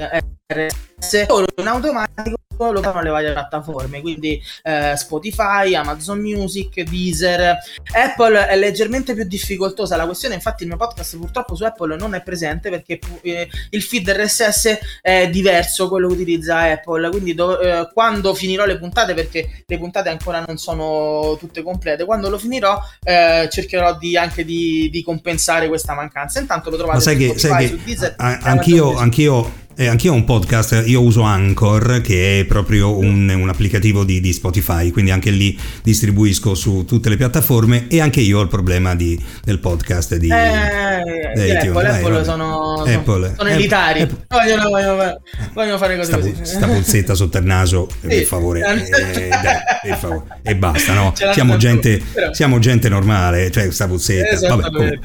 RS 0.48 1.28
in 1.58 1.68
automatico 1.68 2.43
lo 2.58 2.82
fanno 2.82 3.02
le 3.02 3.10
varie 3.10 3.32
piattaforme, 3.32 4.02
quindi 4.02 4.42
eh, 4.64 4.96
Spotify, 4.96 5.76
Amazon 5.76 6.20
Music, 6.20 6.82
Deezer. 6.84 7.58
Apple 7.94 8.48
è 8.48 8.56
leggermente 8.58 9.14
più 9.14 9.24
difficoltosa 9.26 9.96
la 9.96 10.06
questione, 10.06 10.36
infatti 10.36 10.64
il 10.64 10.70
mio 10.70 10.78
podcast 10.78 11.18
purtroppo 11.18 11.56
su 11.56 11.64
Apple 11.64 11.96
non 11.96 12.14
è 12.14 12.22
presente 12.22 12.70
perché 12.70 13.00
eh, 13.22 13.48
il 13.70 13.82
feed 13.82 14.10
RSS 14.10 14.80
è 15.02 15.30
diverso 15.30 15.90
quello 15.90 16.08
che 16.08 16.14
utilizza 16.14 16.60
Apple, 16.60 17.10
quindi 17.10 17.34
do, 17.34 17.60
eh, 17.60 17.90
quando 17.94 18.34
finirò 18.34 18.66
le 18.66 18.78
puntate, 18.78 19.14
perché 19.14 19.64
le 19.66 19.78
puntate 19.78 20.10
ancora 20.10 20.44
non 20.46 20.58
sono 20.58 21.36
tutte 21.40 21.64
complete, 21.64 22.06
quando 22.06 22.30
lo 22.30 22.38
finirò 22.38 22.80
eh, 23.04 23.48
cercherò 23.52 23.98
di, 23.98 24.18
anche 24.18 24.46
di, 24.46 24.90
di, 24.92 25.04
compensare 25.04 25.68
questa 25.68 25.94
mancanza. 25.94 26.40
Intanto 26.40 26.70
lo 26.70 26.78
trovate 26.78 26.98
Ma 26.98 27.04
sai 27.04 27.16
su 27.16 27.20
che, 27.20 27.40
Spotify, 27.40 27.68
sai 27.68 27.68
su 27.68 27.84
Deezer. 27.84 28.16
A, 28.18 28.40
anch'io, 28.44 28.96
anch'io 28.96 29.62
eh, 29.76 29.88
anch'io 29.88 30.12
ho 30.12 30.16
un 30.16 30.24
podcast, 30.24 30.84
io 30.86 31.02
uso 31.02 31.22
Anchor 31.22 32.02
che 32.02 32.42
è 32.42 32.46
proprio 32.46 32.96
un, 32.96 33.28
un 33.28 33.50
applicativo 33.50 34.04
di, 34.04 34.22
di, 34.22 34.32
Spotify, 34.32 34.92
quindi 34.92 35.10
anche 35.10 35.32
lì 35.32 35.58
distribuisco 35.82 36.54
su 36.54 36.86
tutte 36.86 37.10
le 37.10 37.18
piattaforme 37.18 37.88
e 37.88 38.00
anche 38.00 38.22
io 38.22 38.38
ho 38.38 38.42
il 38.42 38.50
problema 38.50 38.94
di, 38.94 39.20
del 39.44 39.60
podcast 39.60 40.16
di, 40.18 40.30
eh, 40.30 41.34
di 41.34 41.52
Apple, 41.52 41.70
Apple, 41.70 41.88
Apple 41.88 42.24
sono, 42.24 42.84
Apple, 42.84 43.34
sono 43.36 43.50
elitari, 43.50 44.02
Apple. 44.02 44.26
Vogliono, 44.28 44.70
vogliono, 44.70 45.22
vogliono, 45.54 45.78
fare 45.80 45.98
cose 45.98 46.12
sta, 46.12 46.18
così. 46.18 46.36
Sta 46.44 46.68
puzzetta 46.68 47.16
sotto 47.16 47.38
il 47.40 47.46
naso, 47.46 47.90
sì. 48.02 48.08
per 48.08 48.24
favore, 48.26 48.60
eh, 48.60 49.28
dai, 49.28 49.58
per 49.82 49.98
favore. 49.98 50.24
e 50.44 50.56
basta, 50.56 50.94
no? 50.94 51.14
Siamo 51.34 51.58
gente, 51.58 52.00
siamo 52.32 52.60
gente, 52.60 52.90
normale, 52.90 53.50
cioè 53.50 53.72
sta 53.72 53.88
puzzetta. 53.88 54.48
Vabbè, 54.48 54.70
comunque. 54.70 55.00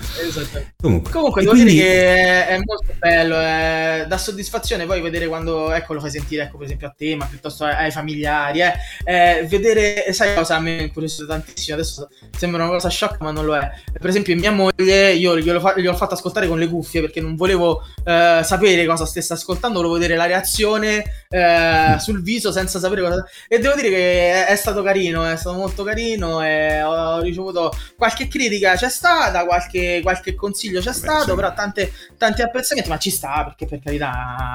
comunque. 0.77 1.11
comunque 1.11 1.41
devo 1.41 1.53
quindi... 1.53 1.73
dire 1.73 1.85
che 1.87 2.47
è 2.49 2.57
molto 2.57 2.95
bello, 2.99 3.39
è 3.39 4.05
da 4.07 4.19
soddisfazione 4.19 4.57
soddisfazione 4.59 4.87
poi 4.87 5.01
vedere 5.01 5.27
quando 5.27 5.73
ecco, 5.73 5.95
lo 5.95 6.01
fai 6.01 6.11
sentire, 6.11 6.45
ecco, 6.45 6.57
per 6.57 6.67
esempio 6.67 6.89
a 6.89 6.95
te, 6.97 7.15
ma 7.17 7.27
piuttosto 7.27 7.65
ai 7.65 7.91
familiari, 7.91 8.61
eh, 8.61 8.75
eh, 9.05 9.47
vedere, 9.49 10.13
sai 10.13 10.35
cosa 10.35 10.57
a 10.57 10.61
me 10.61 10.83
incuriosito 10.83 11.27
tantissimo, 11.27 11.77
adesso 11.77 12.09
sembra 12.37 12.65
una 12.65 12.73
cosa 12.73 12.89
sciocca 12.89 13.19
ma 13.21 13.31
non 13.31 13.45
lo 13.45 13.57
è. 13.57 13.71
Per 13.93 14.09
esempio 14.09 14.35
mia 14.37 14.51
moglie, 14.51 15.13
io 15.13 15.39
glielo, 15.39 15.61
fa- 15.61 15.75
gliel'ho 15.77 15.97
fatto 15.97 16.15
ascoltare 16.15 16.49
con 16.49 16.59
le 16.59 16.69
cuffie 16.69 17.01
perché 17.01 17.21
non 17.21 17.37
volevo 17.37 17.83
eh, 18.05 18.41
sapere 18.43 18.85
cosa 18.87 19.07
stesse 19.07 19.33
ascoltando, 19.33 19.79
volevo 19.79 19.95
vedere 19.95 20.17
la 20.17 20.27
reazione 20.27 21.05
eh, 21.29 21.97
sul 22.01 22.23
viso 22.23 22.53
senza 22.53 22.79
sapere 22.79 23.03
cosa... 23.03 23.25
E 23.47 23.59
devo 23.59 23.75
dire 23.75 23.89
che 23.89 24.33
è, 24.33 24.47
è 24.47 24.57
stato 24.57 24.83
carino, 24.83 25.25
è 25.25 25.37
stato 25.37 25.57
molto 25.57 25.85
carino 25.85 26.43
e 26.45 26.83
ho 26.83 27.21
ricevuto 27.21 27.73
qualche 27.97 28.29
critica, 28.29 28.75
c'è 28.75 28.89
stata, 28.89 29.45
qualche, 29.45 30.01
qualche 30.03 30.35
consiglio 30.35 30.81
c'è 30.81 30.91
Beh, 30.91 30.97
stato, 30.97 31.31
sì. 31.31 31.35
però 31.35 31.53
tante, 31.55 31.93
tanti 32.17 32.43
apprezzamenti, 32.43 32.89
ma 32.89 32.99
ci 32.99 33.11
sta 33.11 33.45
perché 33.45 33.67
per 33.67 33.81
carità 33.83 34.48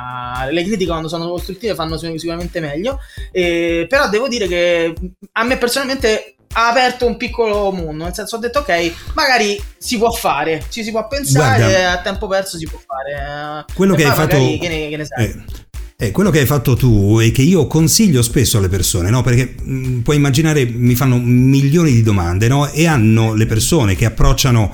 le 0.49 0.63
critiche 0.63 0.89
quando 0.89 1.07
sono 1.07 1.29
costruttive 1.29 1.75
fanno 1.75 1.97
sicuramente 1.97 2.59
meglio, 2.59 2.99
eh, 3.31 3.85
però 3.87 4.09
devo 4.09 4.27
dire 4.27 4.47
che 4.47 4.93
a 5.31 5.43
me 5.43 5.57
personalmente 5.57 6.35
ha 6.55 6.69
aperto 6.69 7.05
un 7.05 7.17
piccolo 7.17 7.71
mondo, 7.71 8.03
nel 8.03 8.13
senso 8.13 8.35
ho 8.35 8.39
detto 8.39 8.59
ok, 8.59 8.93
magari 9.13 9.61
si 9.77 9.97
può 9.97 10.11
fare, 10.11 10.63
ci 10.69 10.83
si 10.83 10.91
può 10.91 11.07
pensare, 11.07 11.63
Guarda, 11.63 11.91
a 11.91 12.01
tempo 12.01 12.27
perso 12.27 12.57
si 12.57 12.67
può 12.67 12.79
fare. 12.85 13.65
Quello 13.73 13.95
che 13.95 14.05
hai 14.05 14.15
fatto... 14.15 14.37
Che 14.37 14.67
ne, 14.67 14.89
che 14.89 14.97
ne 14.97 15.05
sai? 15.05 15.25
Eh 15.25 15.71
Eh, 16.03 16.11
quello 16.11 16.31
che 16.31 16.39
hai 16.39 16.45
fatto 16.45 16.75
tu 16.75 17.19
e 17.21 17.31
che 17.31 17.43
io 17.43 17.65
consiglio 17.65 18.21
spesso 18.21 18.57
alle 18.57 18.67
persone, 18.67 19.09
no? 19.09 19.21
perché 19.21 19.55
mh, 19.57 19.73
mm, 19.73 19.99
puoi 19.99 20.17
immaginare 20.17 20.65
mi 20.65 20.95
fanno 20.95 21.17
milioni 21.17 21.93
di 21.93 22.01
domande 22.01 22.49
no? 22.49 22.69
e 22.69 22.87
hanno 22.87 23.33
le 23.33 23.45
persone 23.45 23.95
che 23.95 24.03
approcciano 24.03 24.73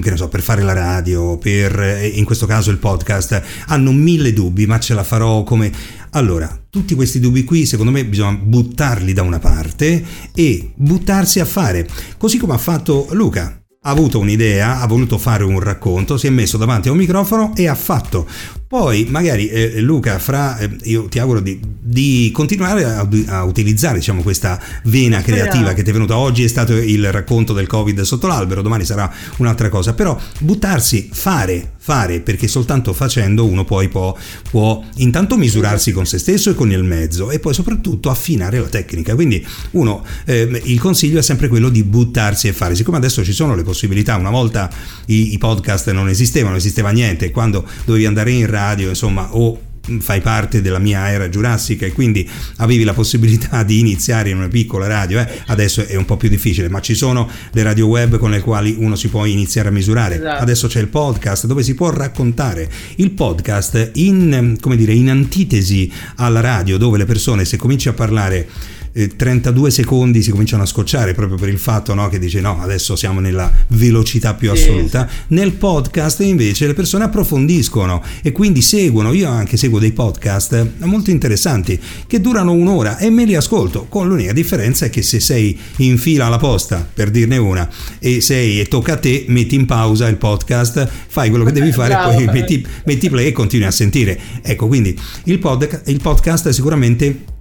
che 0.00 0.10
ne 0.10 0.16
so, 0.16 0.28
per 0.28 0.42
fare 0.42 0.62
la 0.62 0.72
radio, 0.72 1.38
per 1.38 1.78
eh, 1.80 2.06
in 2.06 2.24
questo 2.24 2.46
caso 2.46 2.70
il 2.70 2.78
podcast, 2.78 3.42
hanno 3.66 3.92
mille 3.92 4.32
dubbi, 4.32 4.66
ma 4.66 4.78
ce 4.78 4.94
la 4.94 5.04
farò 5.04 5.42
come... 5.42 5.72
Allora, 6.10 6.48
tutti 6.70 6.94
questi 6.94 7.18
dubbi 7.18 7.42
qui 7.42 7.66
secondo 7.66 7.90
me 7.90 8.04
bisogna 8.04 8.38
buttarli 8.40 9.12
da 9.12 9.22
una 9.22 9.40
parte 9.40 10.04
e 10.32 10.72
buttarsi 10.76 11.40
a 11.40 11.44
fare, 11.44 11.88
così 12.16 12.38
come 12.38 12.54
ha 12.54 12.58
fatto 12.58 13.08
Luca 13.10 13.58
ha 13.86 13.90
avuto 13.90 14.18
un'idea, 14.18 14.80
ha 14.80 14.86
voluto 14.86 15.18
fare 15.18 15.44
un 15.44 15.60
racconto, 15.60 16.16
si 16.16 16.26
è 16.26 16.30
messo 16.30 16.56
davanti 16.56 16.88
a 16.88 16.92
un 16.92 16.96
microfono 16.96 17.54
e 17.54 17.68
ha 17.68 17.74
fatto. 17.74 18.26
Poi 18.74 19.06
magari 19.08 19.46
eh, 19.46 19.80
Luca, 19.80 20.18
fra, 20.18 20.58
eh, 20.58 20.68
io 20.82 21.04
ti 21.04 21.20
auguro 21.20 21.38
di, 21.38 21.60
di 21.80 22.32
continuare 22.32 22.82
a, 22.82 23.08
a, 23.26 23.44
utilizzare 23.44 23.98
diciamo, 23.98 24.20
questa 24.20 24.60
vena 24.86 25.22
creativa 25.22 25.72
che 25.74 25.84
ti 25.84 25.90
è 25.90 25.92
venuta. 25.92 26.18
Oggi, 26.18 26.42
è 26.42 26.48
stato 26.48 26.72
il 26.72 27.12
racconto 27.12 27.52
del 27.52 27.68
Covid 27.68 28.00
sotto 28.00 28.26
l'albero, 28.26 28.62
domani 28.62 28.84
sarà 28.84 29.08
un'altra 29.36 29.68
cosa, 29.68 29.94
però 29.94 30.18
buttarsi, 30.40 31.08
fare, 31.12 31.74
fare, 31.84 32.20
perché 32.20 32.48
soltanto 32.48 32.94
facendo 32.94 33.44
uno 33.44 33.64
poi 33.64 33.88
può, 33.88 34.16
può 34.50 34.82
intanto 34.96 35.36
misurarsi 35.36 35.92
con 35.92 36.06
se 36.06 36.18
stesso 36.18 36.48
e 36.50 36.54
con 36.54 36.72
il 36.72 36.82
mezzo 36.82 37.30
e 37.30 37.38
poi 37.38 37.54
soprattutto 37.54 38.10
affinare 38.10 38.58
la 38.58 38.68
tecnica. 38.68 39.14
Quindi 39.14 39.46
uno, 39.72 40.02
eh, 40.24 40.62
il 40.64 40.80
consiglio 40.80 41.18
è 41.18 41.22
sempre 41.22 41.46
quello 41.46 41.68
di 41.68 41.84
buttarsi 41.84 42.48
e 42.48 42.52
fare, 42.52 42.74
siccome 42.74 42.96
adesso 42.96 43.22
ci 43.22 43.32
sono 43.32 43.54
le 43.54 43.62
possibilità, 43.62 44.16
una 44.16 44.30
volta 44.30 44.68
i, 45.06 45.34
i 45.34 45.38
podcast 45.38 45.90
non 45.92 46.08
esistevano, 46.08 46.52
non 46.52 46.58
esisteva 46.58 46.90
niente, 46.90 47.30
quando 47.30 47.64
dovevi 47.84 48.06
andare 48.06 48.30
in 48.32 48.46
radio, 48.46 48.62
radio, 48.68 48.88
insomma, 48.88 49.34
o 49.34 49.58
fai 49.98 50.20
parte 50.20 50.62
della 50.62 50.78
mia 50.78 51.10
era 51.10 51.28
giurassica 51.28 51.84
e 51.84 51.92
quindi 51.92 52.28
avevi 52.56 52.84
la 52.84 52.94
possibilità 52.94 53.62
di 53.64 53.78
iniziare 53.78 54.30
in 54.30 54.38
una 54.38 54.48
piccola 54.48 54.86
radio, 54.86 55.20
eh? 55.20 55.28
adesso 55.46 55.86
è 55.86 55.96
un 55.96 56.04
po' 56.04 56.16
più 56.16 56.28
difficile, 56.28 56.68
ma 56.68 56.80
ci 56.80 56.94
sono 56.94 57.28
le 57.52 57.62
radio 57.62 57.86
web 57.86 58.18
con 58.18 58.30
le 58.30 58.40
quali 58.40 58.74
uno 58.78 58.96
si 58.96 59.08
può 59.08 59.24
iniziare 59.24 59.68
a 59.68 59.72
misurare. 59.72 60.16
Esatto. 60.16 60.42
Adesso 60.42 60.68
c'è 60.68 60.80
il 60.80 60.88
podcast 60.88 61.46
dove 61.46 61.62
si 61.62 61.74
può 61.74 61.90
raccontare. 61.90 62.70
Il 62.96 63.10
podcast 63.10 63.90
in, 63.94 64.56
come 64.60 64.76
dire, 64.76 64.92
in 64.92 65.10
antitesi 65.10 65.90
alla 66.16 66.40
radio 66.40 66.78
dove 66.78 66.98
le 66.98 67.04
persone 67.04 67.44
se 67.44 67.56
cominci 67.56 67.88
a 67.88 67.92
parlare 67.92 68.48
32 68.94 69.70
secondi 69.72 70.22
si 70.22 70.30
cominciano 70.30 70.62
a 70.62 70.66
scocciare 70.66 71.14
proprio 71.14 71.36
per 71.36 71.48
il 71.48 71.58
fatto 71.58 71.94
no, 71.94 72.08
che 72.08 72.20
dice 72.20 72.40
no, 72.40 72.60
adesso 72.60 72.94
siamo 72.94 73.18
nella 73.18 73.50
velocità 73.68 74.34
più 74.34 74.52
assoluta. 74.52 75.08
Sì. 75.08 75.34
Nel 75.34 75.52
podcast 75.52 76.20
invece 76.20 76.68
le 76.68 76.74
persone 76.74 77.04
approfondiscono 77.04 78.02
e 78.22 78.30
quindi 78.30 78.62
seguono, 78.62 79.12
io 79.12 79.28
anche 79.28 79.56
seguo 79.56 79.80
dei 79.80 79.92
podcast 79.92 80.66
molto 80.84 81.10
interessanti 81.10 81.78
che 82.06 82.20
durano 82.20 82.52
un'ora 82.52 82.98
e 82.98 83.10
me 83.10 83.24
li 83.24 83.34
ascolto, 83.34 83.86
con 83.88 84.06
l'unica 84.06 84.32
differenza 84.32 84.86
è 84.86 84.90
che 84.90 85.02
se 85.02 85.18
sei 85.18 85.58
in 85.78 85.98
fila 85.98 86.26
alla 86.26 86.38
posta, 86.38 86.86
per 86.94 87.10
dirne 87.10 87.36
una, 87.36 87.68
e 87.98 88.20
sei 88.20 88.60
e 88.60 88.66
tocca 88.66 88.92
a 88.92 88.96
te, 88.98 89.24
metti 89.28 89.56
in 89.56 89.66
pausa 89.66 90.06
il 90.06 90.16
podcast, 90.16 90.88
fai 91.08 91.30
quello 91.30 91.44
che 91.44 91.52
devi 91.52 91.72
fare, 91.72 91.94
Bravo. 91.94 92.14
poi 92.14 92.26
metti, 92.26 92.64
metti 92.84 93.10
play 93.10 93.26
e 93.26 93.32
continui 93.32 93.66
a 93.66 93.72
sentire. 93.72 94.20
Ecco, 94.42 94.68
quindi 94.68 94.96
il, 95.24 95.38
pod, 95.38 95.82
il 95.86 96.00
podcast 96.00 96.50
sicuramente 96.50 97.32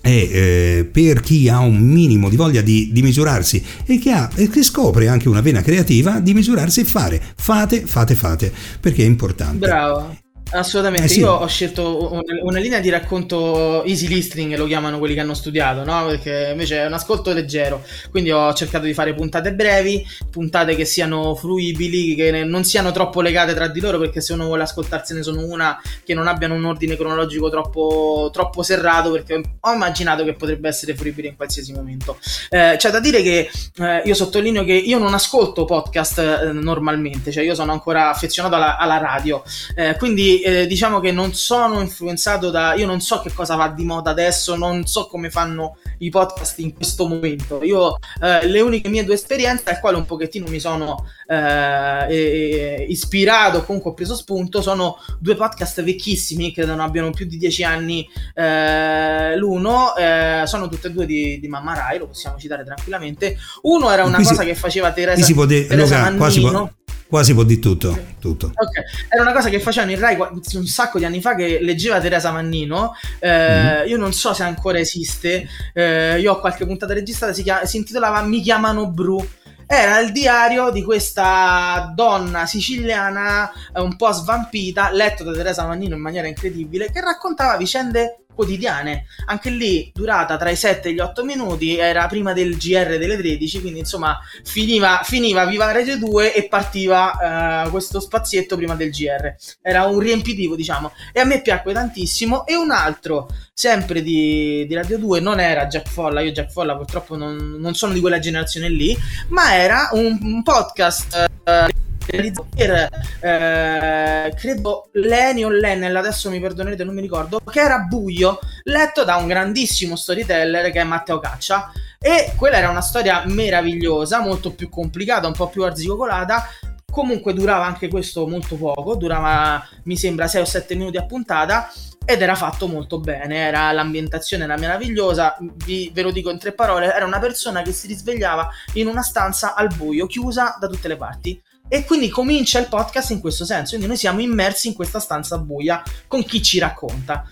è 0.00 0.08
eh, 0.08 0.88
per 0.90 1.20
chi 1.20 1.48
ha 1.48 1.58
un 1.58 1.78
minimo 1.78 2.28
di 2.28 2.36
voglia 2.36 2.60
di, 2.60 2.90
di 2.92 3.02
misurarsi 3.02 3.62
e 3.84 3.98
che, 3.98 4.10
ha, 4.12 4.30
e 4.34 4.48
che 4.48 4.62
scopre 4.62 5.08
anche 5.08 5.28
una 5.28 5.40
vena 5.40 5.62
creativa 5.62 6.20
di 6.20 6.34
misurarsi 6.34 6.80
e 6.80 6.84
fare. 6.84 7.22
Fate, 7.36 7.86
fate, 7.86 8.14
fate, 8.14 8.52
perché 8.80 9.02
è 9.02 9.06
importante. 9.06 9.58
Bravo. 9.58 10.16
Assolutamente, 10.52 11.06
eh 11.06 11.08
sì. 11.08 11.20
io 11.20 11.32
ho 11.32 11.46
scelto 11.46 12.22
una, 12.42 12.58
linea 12.58 12.80
di 12.80 12.88
racconto 12.88 13.84
easy 13.84 14.08
listening, 14.08 14.56
lo 14.56 14.66
chiamano 14.66 14.98
quelli 14.98 15.14
che 15.14 15.20
hanno 15.20 15.34
studiato, 15.34 15.84
no? 15.84 16.06
Perché 16.06 16.48
invece 16.50 16.78
è 16.78 16.86
un 16.86 16.92
ascolto 16.92 17.32
leggero, 17.32 17.84
quindi 18.10 18.30
ho 18.32 18.52
cercato 18.52 18.84
di 18.84 18.94
fare 18.94 19.14
puntate 19.14 19.52
brevi, 19.54 20.04
puntate 20.30 20.74
che 20.74 20.84
siano 20.84 21.34
fruibili, 21.36 22.14
che 22.16 22.44
non 22.44 22.64
siano 22.64 22.90
troppo 22.90 23.20
legate 23.20 23.54
tra 23.54 23.68
di 23.68 23.80
loro, 23.80 23.98
perché 23.98 24.20
se 24.20 24.32
uno 24.32 24.46
vuole 24.46 24.64
ascoltarsene 24.64 25.22
sono 25.22 25.44
una 25.44 25.80
che 26.04 26.14
non 26.14 26.26
abbiano 26.26 26.54
un 26.54 26.64
ordine 26.64 26.96
cronologico 26.96 27.48
troppo, 27.48 28.30
troppo 28.32 28.62
serrato, 28.62 29.12
perché 29.12 29.40
ho 29.60 29.72
immaginato 29.72 30.24
che 30.24 30.34
potrebbe 30.34 30.68
essere 30.68 30.96
fruibile 30.96 31.28
in 31.28 31.36
qualsiasi 31.36 31.72
momento. 31.72 32.18
Eh, 32.48 32.74
c'è 32.76 32.90
da 32.90 32.98
dire 32.98 33.22
che 33.22 33.50
eh, 33.76 34.02
io 34.04 34.14
sottolineo 34.14 34.64
che 34.64 34.74
io 34.74 34.98
non 34.98 35.14
ascolto 35.14 35.64
podcast 35.64 36.18
eh, 36.18 36.52
normalmente, 36.52 37.30
cioè 37.30 37.44
io 37.44 37.54
sono 37.54 37.70
ancora 37.70 38.10
affezionato 38.10 38.56
alla, 38.56 38.76
alla 38.76 38.98
radio, 38.98 39.42
eh, 39.76 39.96
quindi 40.40 40.42
eh, 40.42 40.66
diciamo 40.66 41.00
che 41.00 41.12
non 41.12 41.34
sono 41.34 41.80
influenzato 41.80 42.50
da... 42.50 42.74
Io 42.74 42.86
non 42.86 43.00
so 43.00 43.20
che 43.20 43.32
cosa 43.32 43.54
va 43.54 43.68
di 43.68 43.84
moda 43.84 44.10
adesso, 44.10 44.56
non 44.56 44.86
so 44.86 45.06
come 45.06 45.30
fanno 45.30 45.76
i 45.98 46.10
podcast 46.10 46.58
in 46.60 46.74
questo 46.74 47.06
momento. 47.06 47.62
Io 47.62 47.98
eh, 48.22 48.46
le 48.46 48.60
uniche 48.60 48.88
mie 48.88 49.04
due 49.04 49.14
esperienze, 49.14 49.70
al 49.70 49.80
quale 49.80 49.96
un 49.96 50.06
pochettino 50.06 50.46
mi 50.48 50.58
sono 50.58 51.06
eh, 51.26 52.86
ispirato, 52.88 53.64
comunque 53.64 53.90
ho 53.90 53.94
preso 53.94 54.14
spunto, 54.14 54.62
sono 54.62 54.96
due 55.18 55.36
podcast 55.36 55.82
vecchissimi, 55.82 56.52
credo 56.52 56.70
non 56.70 56.80
abbiano 56.80 57.10
più 57.10 57.26
di 57.26 57.36
dieci 57.36 57.62
anni 57.62 58.08
eh, 58.34 59.36
l'uno, 59.36 59.94
eh, 59.96 60.42
sono 60.46 60.68
tutte 60.68 60.88
e 60.88 60.90
due 60.90 61.06
di, 61.06 61.38
di 61.38 61.48
Mamma 61.48 61.74
Rai, 61.74 61.98
lo 61.98 62.08
possiamo 62.08 62.38
citare 62.38 62.64
tranquillamente. 62.64 63.36
Uno 63.62 63.90
era 63.90 64.04
una 64.04 64.18
cosa 64.18 64.42
si, 64.42 64.46
che 64.46 64.54
faceva 64.54 64.92
Teresa, 64.92 65.22
si 65.22 65.34
de- 65.34 65.66
Teresa 65.66 66.10
Luca, 66.10 66.24
Mannino. 66.24 66.74
Qua 67.10 67.24
si 67.24 67.34
può 67.34 67.42
di 67.42 67.58
tutto, 67.58 67.98
tutto. 68.20 68.52
Okay. 68.54 68.84
Era 69.08 69.22
una 69.22 69.32
cosa 69.32 69.48
che 69.48 69.58
facevano 69.58 69.90
in 69.90 69.98
Rai 69.98 70.16
un 70.16 70.66
sacco 70.66 71.00
di 71.00 71.04
anni 71.04 71.20
fa 71.20 71.34
che 71.34 71.58
leggeva 71.60 71.98
Teresa 71.98 72.30
Mannino. 72.30 72.94
Eh, 73.18 73.82
mm. 73.82 73.88
Io 73.88 73.96
non 73.96 74.12
so 74.12 74.32
se 74.32 74.44
ancora 74.44 74.78
esiste. 74.78 75.48
Eh, 75.74 76.20
io 76.20 76.34
ho 76.34 76.38
qualche 76.38 76.64
puntata 76.64 76.94
registrata, 76.94 77.32
si, 77.32 77.42
chiama, 77.42 77.64
si 77.64 77.78
intitolava 77.78 78.22
Mi 78.22 78.40
chiamano 78.40 78.88
Bru 78.92 79.26
era 79.66 79.98
il 80.00 80.12
diario 80.12 80.70
di 80.70 80.84
questa 80.84 81.92
donna 81.94 82.46
siciliana 82.46 83.50
eh, 83.72 83.80
un 83.80 83.96
po' 83.96 84.12
svampita, 84.12 84.90
letto 84.92 85.24
da 85.24 85.32
Teresa 85.32 85.66
Mannino 85.66 85.96
in 85.96 86.00
maniera 86.00 86.28
incredibile, 86.28 86.92
che 86.92 87.00
raccontava 87.00 87.56
vicende 87.56 88.24
quotidiane. 88.40 89.04
Anche 89.26 89.50
lì 89.50 89.90
durata 89.94 90.38
tra 90.38 90.50
i 90.50 90.56
7 90.56 90.88
e 90.88 90.92
gli 90.94 90.98
8 90.98 91.24
minuti, 91.24 91.76
era 91.76 92.06
prima 92.06 92.32
del 92.32 92.56
GR 92.56 92.96
delle 92.98 93.16
13, 93.16 93.60
quindi 93.60 93.80
insomma 93.80 94.18
finiva, 94.44 95.00
finiva 95.04 95.44
Viva 95.44 95.70
Rete 95.70 95.98
2 95.98 96.34
e 96.34 96.48
partiva 96.48 97.64
uh, 97.66 97.70
questo 97.70 98.00
spazietto 98.00 98.56
prima 98.56 98.74
del 98.74 98.90
GR. 98.90 99.34
Era 99.60 99.84
un 99.84 99.98
riempitivo, 99.98 100.56
diciamo. 100.56 100.92
E 101.12 101.20
a 101.20 101.24
me 101.24 101.42
piacque 101.42 101.72
tantissimo. 101.72 102.46
E 102.46 102.56
un 102.56 102.70
altro, 102.70 103.28
sempre 103.52 104.02
di, 104.02 104.64
di 104.66 104.74
Radio 104.74 104.98
2, 104.98 105.20
non 105.20 105.38
era 105.38 105.66
Jack 105.66 105.88
Folla, 105.88 106.20
io 106.20 106.32
Jack 106.32 106.50
Folla 106.50 106.76
purtroppo 106.76 107.16
non, 107.16 107.56
non 107.58 107.74
sono 107.74 107.92
di 107.92 108.00
quella 108.00 108.18
generazione 108.18 108.70
lì, 108.70 108.96
ma 109.28 109.54
era 109.54 109.90
un, 109.92 110.18
un 110.22 110.42
podcast... 110.42 111.28
Uh, 111.44 111.79
realizzato 112.10 112.46
per 112.54 112.88
eh, 113.20 114.34
credo 114.36 114.88
Lenny 114.92 115.44
o 115.44 115.48
Lennel, 115.48 115.96
adesso 115.96 116.30
mi 116.30 116.40
perdonerete, 116.40 116.84
non 116.84 116.94
mi 116.94 117.00
ricordo, 117.00 117.40
che 117.40 117.60
era 117.60 117.78
buio, 117.78 118.38
letto 118.64 119.04
da 119.04 119.16
un 119.16 119.26
grandissimo 119.26 119.96
storyteller 119.96 120.70
che 120.70 120.80
è 120.80 120.84
Matteo 120.84 121.18
Caccia. 121.18 121.72
E 121.98 122.32
quella 122.36 122.56
era 122.56 122.70
una 122.70 122.80
storia 122.80 123.22
meravigliosa, 123.26 124.20
molto 124.20 124.54
più 124.54 124.68
complicata, 124.68 125.26
un 125.26 125.34
po' 125.34 125.48
più 125.48 125.64
arzigogolata. 125.64 126.48
Comunque 126.90 127.34
durava 127.34 127.66
anche 127.66 127.88
questo 127.88 128.26
molto 128.26 128.56
poco, 128.56 128.96
durava 128.96 129.64
mi 129.84 129.96
sembra 129.96 130.26
6 130.26 130.40
o 130.40 130.44
7 130.44 130.74
minuti 130.74 130.96
a 130.96 131.04
puntata 131.04 131.70
ed 132.04 132.22
era 132.22 132.34
fatto 132.34 132.66
molto 132.66 132.98
bene, 132.98 133.36
era, 133.36 133.70
l'ambientazione 133.72 134.44
era 134.44 134.56
meravigliosa, 134.56 135.36
vi, 135.64 135.90
ve 135.94 136.02
lo 136.02 136.10
dico 136.10 136.30
in 136.30 136.38
tre 136.38 136.52
parole, 136.52 136.92
era 136.92 137.04
una 137.04 137.20
persona 137.20 137.62
che 137.62 137.72
si 137.72 137.86
risvegliava 137.86 138.48
in 138.74 138.88
una 138.88 139.02
stanza 139.02 139.54
al 139.54 139.68
buio, 139.74 140.06
chiusa 140.06 140.56
da 140.58 140.66
tutte 140.66 140.88
le 140.88 140.96
parti. 140.96 141.40
E 141.72 141.84
quindi 141.84 142.08
comincia 142.08 142.58
il 142.58 142.66
podcast 142.66 143.10
in 143.10 143.20
questo 143.20 143.44
senso. 143.44 143.68
Quindi 143.68 143.86
noi 143.86 143.96
siamo 143.96 144.20
immersi 144.20 144.66
in 144.66 144.74
questa 144.74 144.98
stanza 144.98 145.38
buia 145.38 145.80
con 146.08 146.24
chi 146.24 146.42
ci 146.42 146.58
racconta. 146.58 147.24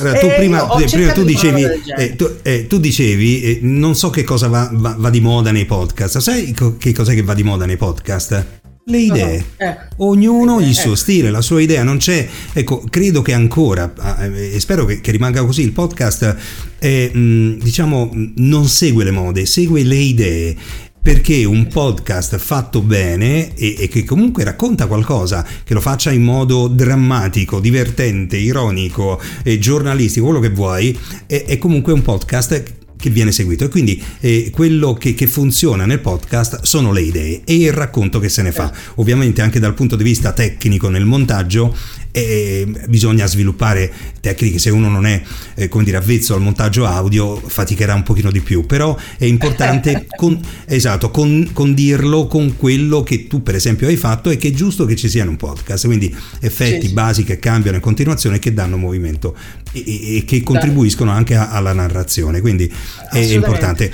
Allora, 0.00 0.18
tu 0.18 0.28
prima, 0.36 0.66
prima 0.66 1.12
tu, 1.12 1.24
dicevi, 1.24 1.62
eh, 1.96 2.14
tu, 2.14 2.36
eh, 2.42 2.66
tu, 2.66 2.78
dicevi, 2.78 3.42
eh, 3.42 3.58
non 3.62 3.94
so 3.94 4.10
che 4.10 4.22
cosa 4.22 4.48
va, 4.48 4.68
va, 4.70 4.96
va, 4.98 5.08
di 5.08 5.20
moda 5.20 5.50
nei 5.50 5.64
podcast. 5.64 6.18
Sai 6.18 6.54
che 6.78 6.92
cos'è 6.92 7.14
che 7.14 7.22
va 7.22 7.32
di 7.32 7.42
moda 7.42 7.64
nei 7.64 7.78
podcast? 7.78 8.64
Le 8.88 8.98
idee, 8.98 9.38
no, 9.38 9.66
ecco. 9.66 10.04
ognuno 10.04 10.60
il 10.60 10.72
suo 10.72 10.90
ecco. 10.90 10.94
stile, 10.94 11.32
la 11.32 11.40
sua 11.40 11.60
idea, 11.60 11.82
non 11.82 11.96
c'è, 11.96 12.24
ecco, 12.52 12.84
credo 12.88 13.20
che 13.20 13.32
ancora, 13.32 13.92
eh, 14.20 14.54
e 14.54 14.60
spero 14.60 14.84
che, 14.84 15.00
che, 15.00 15.10
rimanga 15.10 15.44
così, 15.44 15.62
il 15.62 15.72
podcast 15.72 16.36
è, 16.78 17.10
diciamo, 17.12 18.12
non 18.36 18.68
segue 18.68 19.02
le 19.02 19.10
mode, 19.10 19.44
segue 19.44 19.82
le 19.82 19.96
idee 19.96 20.56
perché 21.02 21.44
un 21.44 21.66
podcast 21.66 22.36
fatto 22.36 22.80
bene 22.80 23.56
e, 23.56 23.74
e, 23.76 23.88
che 23.88 24.04
comunque 24.04 24.44
racconta 24.44 24.86
qualcosa, 24.86 25.44
che 25.64 25.74
lo 25.74 25.80
faccia 25.80 26.12
in 26.12 26.22
modo 26.22 26.68
drammatico, 26.68 27.58
divertente, 27.58 28.36
ironico, 28.36 29.20
e 29.42 29.58
giornalistico, 29.58 30.26
quello 30.26 30.40
che 30.40 30.50
vuoi, 30.50 30.96
è, 31.26 31.44
è 31.44 31.58
comunque 31.58 31.92
un 31.92 32.02
podcast 32.02 32.84
che 32.96 33.10
viene 33.10 33.32
seguito. 33.32 33.64
E 33.64 33.68
quindi 33.68 34.02
eh, 34.20 34.50
quello 34.52 34.94
che, 34.94 35.14
che, 35.14 35.26
funziona 35.26 35.86
nel 35.86 36.00
podcast 36.00 36.62
sono 36.62 36.92
le 36.92 37.02
idee 37.02 37.42
e 37.44 37.56
il 37.56 37.72
racconto 37.72 38.18
che 38.18 38.28
se 38.28 38.42
ne 38.42 38.52
fa. 38.52 38.72
Ovviamente 38.96 39.42
anche 39.42 39.60
dal 39.60 39.74
punto 39.74 39.96
di 39.96 40.04
vista 40.04 40.32
tecnico 40.32 40.88
nel 40.88 41.04
montaggio 41.04 41.76
eh, 42.16 42.66
bisogna 42.88 43.26
sviluppare 43.26 43.92
tecniche. 44.20 44.58
Se 44.58 44.70
uno 44.70 44.88
non 44.88 45.04
è 45.04 45.20
eh, 45.54 45.68
come 45.68 45.84
dire 45.84 45.98
avvezzo 45.98 46.34
al 46.34 46.40
montaggio 46.40 46.86
audio 46.86 47.36
faticherà 47.36 47.94
un 47.94 48.02
pochino 48.02 48.30
di 48.30 48.40
più. 48.40 48.64
Però 48.64 48.96
è 49.18 49.26
importante 49.26 50.06
con, 50.16 50.40
esatto, 50.64 51.10
con, 51.10 51.50
condirlo 51.52 52.26
con 52.26 52.56
quello 52.56 53.02
che 53.02 53.26
tu 53.26 53.42
per 53.42 53.54
esempio 53.54 53.86
hai 53.86 53.96
fatto 53.96 54.30
e 54.30 54.38
che 54.38 54.48
è 54.48 54.52
giusto 54.52 54.86
che 54.86 54.96
ci 54.96 55.10
sia 55.10 55.24
in 55.24 55.28
un 55.28 55.36
podcast. 55.36 55.84
Quindi 55.84 56.14
effetti 56.40 56.86
sì, 56.86 56.92
basi 56.94 57.22
che 57.22 57.38
cambiano 57.38 57.76
in 57.76 57.82
continuazione 57.82 58.36
e 58.36 58.38
che 58.38 58.54
danno 58.54 58.78
movimento 58.78 59.36
e, 59.72 60.16
e 60.16 60.24
che 60.24 60.42
contribuiscono 60.42 61.10
anche 61.10 61.34
a, 61.34 61.50
alla 61.50 61.74
narrazione. 61.74 62.40
Quindi 62.40 62.72
è 63.10 63.18
importante 63.18 63.92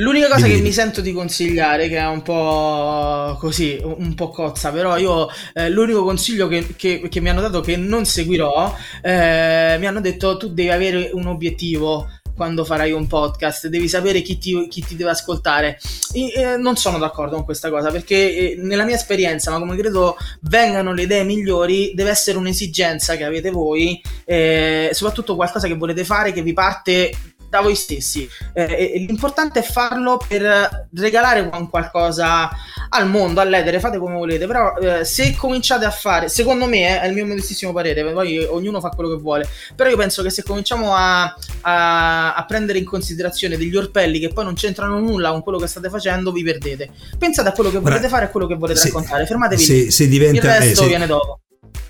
L'unica 0.00 0.28
cosa 0.28 0.46
che 0.46 0.60
mi 0.60 0.72
sento 0.72 1.02
di 1.02 1.12
consigliare, 1.12 1.86
che 1.88 1.98
è 1.98 2.06
un 2.06 2.22
po' 2.22 3.36
così, 3.38 3.78
un 3.82 4.14
po' 4.14 4.30
cozza, 4.30 4.70
però 4.70 4.96
io 4.96 5.28
eh, 5.52 5.68
l'unico 5.68 6.04
consiglio 6.04 6.48
che, 6.48 6.74
che, 6.74 7.06
che, 7.06 7.20
mi 7.20 7.28
hanno 7.28 7.42
dato 7.42 7.60
che 7.60 7.76
non 7.76 8.06
seguirò, 8.06 8.74
eh, 9.02 9.76
mi 9.78 9.86
hanno 9.86 10.00
detto 10.00 10.38
tu 10.38 10.54
devi 10.54 10.70
avere 10.70 11.10
un 11.12 11.26
obiettivo 11.26 12.08
quando 12.34 12.64
farai 12.64 12.92
un 12.92 13.06
podcast, 13.06 13.66
devi 13.66 13.88
sapere 13.88 14.22
chi 14.22 14.38
ti, 14.38 14.68
chi 14.68 14.82
ti 14.82 14.96
deve 14.96 15.10
ascoltare. 15.10 15.78
E, 16.14 16.32
eh, 16.34 16.56
non 16.56 16.76
sono 16.76 16.96
d'accordo 16.96 17.34
con 17.36 17.44
questa 17.44 17.68
cosa 17.68 17.90
perché 17.90 18.14
eh, 18.16 18.54
nella 18.56 18.84
mia 18.84 18.94
esperienza, 18.94 19.50
ma 19.50 19.58
come 19.58 19.76
credo 19.76 20.16
vengano 20.40 20.94
le 20.94 21.02
idee 21.02 21.24
migliori, 21.24 21.92
deve 21.94 22.08
essere 22.08 22.38
un'esigenza 22.38 23.16
che 23.16 23.24
avete 23.24 23.50
voi, 23.50 24.00
eh, 24.24 24.88
soprattutto 24.92 25.36
qualcosa 25.36 25.66
che 25.66 25.76
volete 25.76 26.04
fare 26.06 26.32
che 26.32 26.40
vi 26.40 26.54
parte 26.54 27.12
da 27.50 27.60
voi 27.60 27.74
stessi. 27.74 28.28
Eh, 28.54 29.04
l'importante 29.06 29.60
è 29.60 29.62
farlo 29.62 30.22
per 30.26 30.88
regalare 30.94 31.50
qualcosa 31.68 32.48
al 32.90 33.08
mondo, 33.08 33.40
all'edere, 33.40 33.80
fate 33.80 33.98
come 33.98 34.14
volete, 34.14 34.46
però 34.46 34.76
eh, 34.76 35.04
se 35.04 35.34
cominciate 35.36 35.84
a 35.84 35.90
fare, 35.90 36.28
secondo 36.28 36.66
me 36.66 36.96
eh, 36.96 37.00
è 37.00 37.06
il 37.08 37.14
mio 37.14 37.26
modestissimo 37.26 37.72
parere, 37.72 38.04
poi 38.12 38.38
ognuno 38.38 38.80
fa 38.80 38.90
quello 38.90 39.10
che 39.10 39.20
vuole, 39.20 39.48
però 39.74 39.90
io 39.90 39.96
penso 39.96 40.22
che 40.22 40.30
se 40.30 40.42
cominciamo 40.42 40.94
a, 40.94 41.34
a, 41.62 42.34
a 42.34 42.44
prendere 42.46 42.78
in 42.78 42.84
considerazione 42.84 43.56
degli 43.56 43.76
orpelli 43.76 44.20
che 44.20 44.28
poi 44.28 44.44
non 44.44 44.54
c'entrano 44.54 44.98
nulla 45.00 45.30
con 45.30 45.42
quello 45.42 45.58
che 45.58 45.66
state 45.66 45.90
facendo, 45.90 46.32
vi 46.32 46.44
perdete. 46.44 46.90
Pensate 47.18 47.48
a 47.48 47.52
quello 47.52 47.70
che 47.70 47.78
volete 47.78 48.08
fare 48.08 48.24
e 48.24 48.28
a 48.28 48.30
quello 48.30 48.46
che 48.46 48.54
volete 48.54 48.78
se, 48.78 48.86
raccontare, 48.88 49.26
fermatevi 49.26 49.62
se. 49.62 49.90
Se 49.90 50.08
diventa, 50.08 50.36
il 50.36 50.42
resto 50.42 50.70
eh, 50.70 50.74
se, 50.74 50.86
viene 50.86 51.06
dopo 51.06 51.39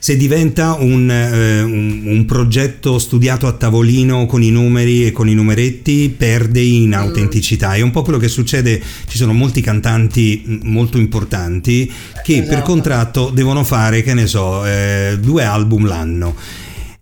se 0.01 0.17
diventa 0.17 0.79
un, 0.81 1.11
eh, 1.11 1.61
un, 1.61 2.01
un, 2.07 2.25
progetto 2.25 2.99
studiato 2.99 3.47
a 3.47 3.53
tavolino 3.53 4.25
con 4.25 4.43
i 4.43 4.51
numeri 4.51 5.07
e 5.07 5.13
con 5.13 5.29
i 5.29 5.35
numeretti, 5.35 6.13
perde 6.17 6.63
in 6.63 6.95
autenticità. 6.95 7.75
È 7.75 7.83
un 7.83 7.91
po' 7.91 8.01
quello 8.01 8.19
che 8.19 8.29
succede, 8.29 8.81
ci 9.07 9.19
sono 9.19 9.35
molti 9.35 9.61
cantanti 9.61 10.61
molto 10.63 10.97
importanti 10.97 11.93
che 12.25 12.33
esatto. 12.39 12.49
per 12.49 12.63
contratto 12.63 13.31
devono 13.31 13.63
fare, 13.63 14.03
che 14.03 14.15
ne 14.15 14.27
so, 14.27 14.65
eh, 14.65 15.19
due 15.21 15.45
album 15.45 15.87
l'anno 15.87 16.35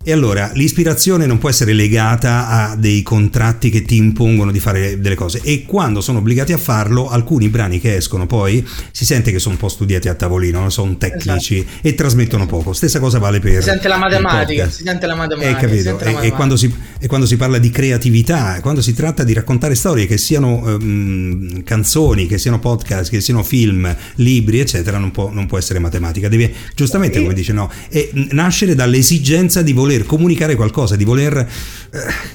e 0.09 0.13
allora 0.13 0.51
l'ispirazione 0.55 1.27
non 1.27 1.37
può 1.37 1.51
essere 1.51 1.75
legata 1.75 2.49
a 2.49 2.77
dei 2.77 3.03
contratti 3.03 3.69
che 3.69 3.83
ti 3.83 3.97
impongono 3.97 4.51
di 4.51 4.59
fare 4.59 4.99
delle 4.99 5.15
cose 5.15 5.43
e 5.45 5.67
quando 5.67 6.01
sono 6.01 6.21
obbligati 6.21 6.55
a 6.55 6.57
farlo 6.57 7.11
alcuni 7.11 7.51
brani 7.51 7.79
che 7.79 7.95
escono 7.95 8.27
poi 8.27 8.67
si 8.91 9.05
sente 9.05 9.31
che 9.31 9.39
sono 9.39 9.57
un 9.57 9.61
po' 9.61 9.69
studiati 9.69 10.09
a 10.09 10.15
tavolino, 10.15 10.71
sono 10.71 10.97
tecnici 10.97 11.59
esatto. 11.59 11.87
e 11.87 11.95
trasmettono 11.95 12.47
poco. 12.47 12.73
Stessa 12.73 13.01
cosa 13.01 13.19
vale 13.19 13.39
per... 13.39 13.63
Si 13.63 13.69
sente 13.69 13.87
la 13.87 13.99
matematica, 13.99 14.71
si 14.71 14.83
sente 14.83 15.07
la 15.07 15.15
matematica. 15.15 15.59
Eh, 15.59 15.61
capito? 15.61 15.99
E, 15.99 16.29
e, 16.29 16.31
quando 16.31 16.57
si, 16.57 16.75
e, 16.99 17.07
quando 17.07 17.27
si, 17.27 17.37
parla 17.37 17.59
di 17.59 17.69
creatività, 17.69 18.61
quando 18.63 18.81
si 18.81 18.95
tratta 18.95 19.25
di 19.25 19.35
raccontare 19.35 19.75
storie 19.75 20.07
che 20.07 20.17
siano 20.17 20.79
um, 20.79 21.63
canzoni, 21.65 22.27
che 22.27 22.39
siano 22.39 22.59
podcast, 22.59 23.11
che 23.11 23.21
siano 23.21 23.43
film, 23.43 23.95
libri, 24.15 24.61
eccetera, 24.61 24.97
non 24.97 25.11
può, 25.11 25.31
non 25.31 25.45
può 25.45 25.59
essere 25.59 25.81
matematica. 25.81 26.29
Deve, 26.29 26.51
giustamente, 26.75 27.21
come 27.21 27.35
dice 27.35 27.53
no, 27.53 27.71
è 27.91 28.09
nascere 28.31 28.75
dall'esigenza 28.75 29.61
di 29.61 29.75
voler 29.75 29.97
voler 29.99 30.07
comunicare 30.07 30.55
qualcosa, 30.55 30.97
di 30.97 31.05
voler 31.05 31.47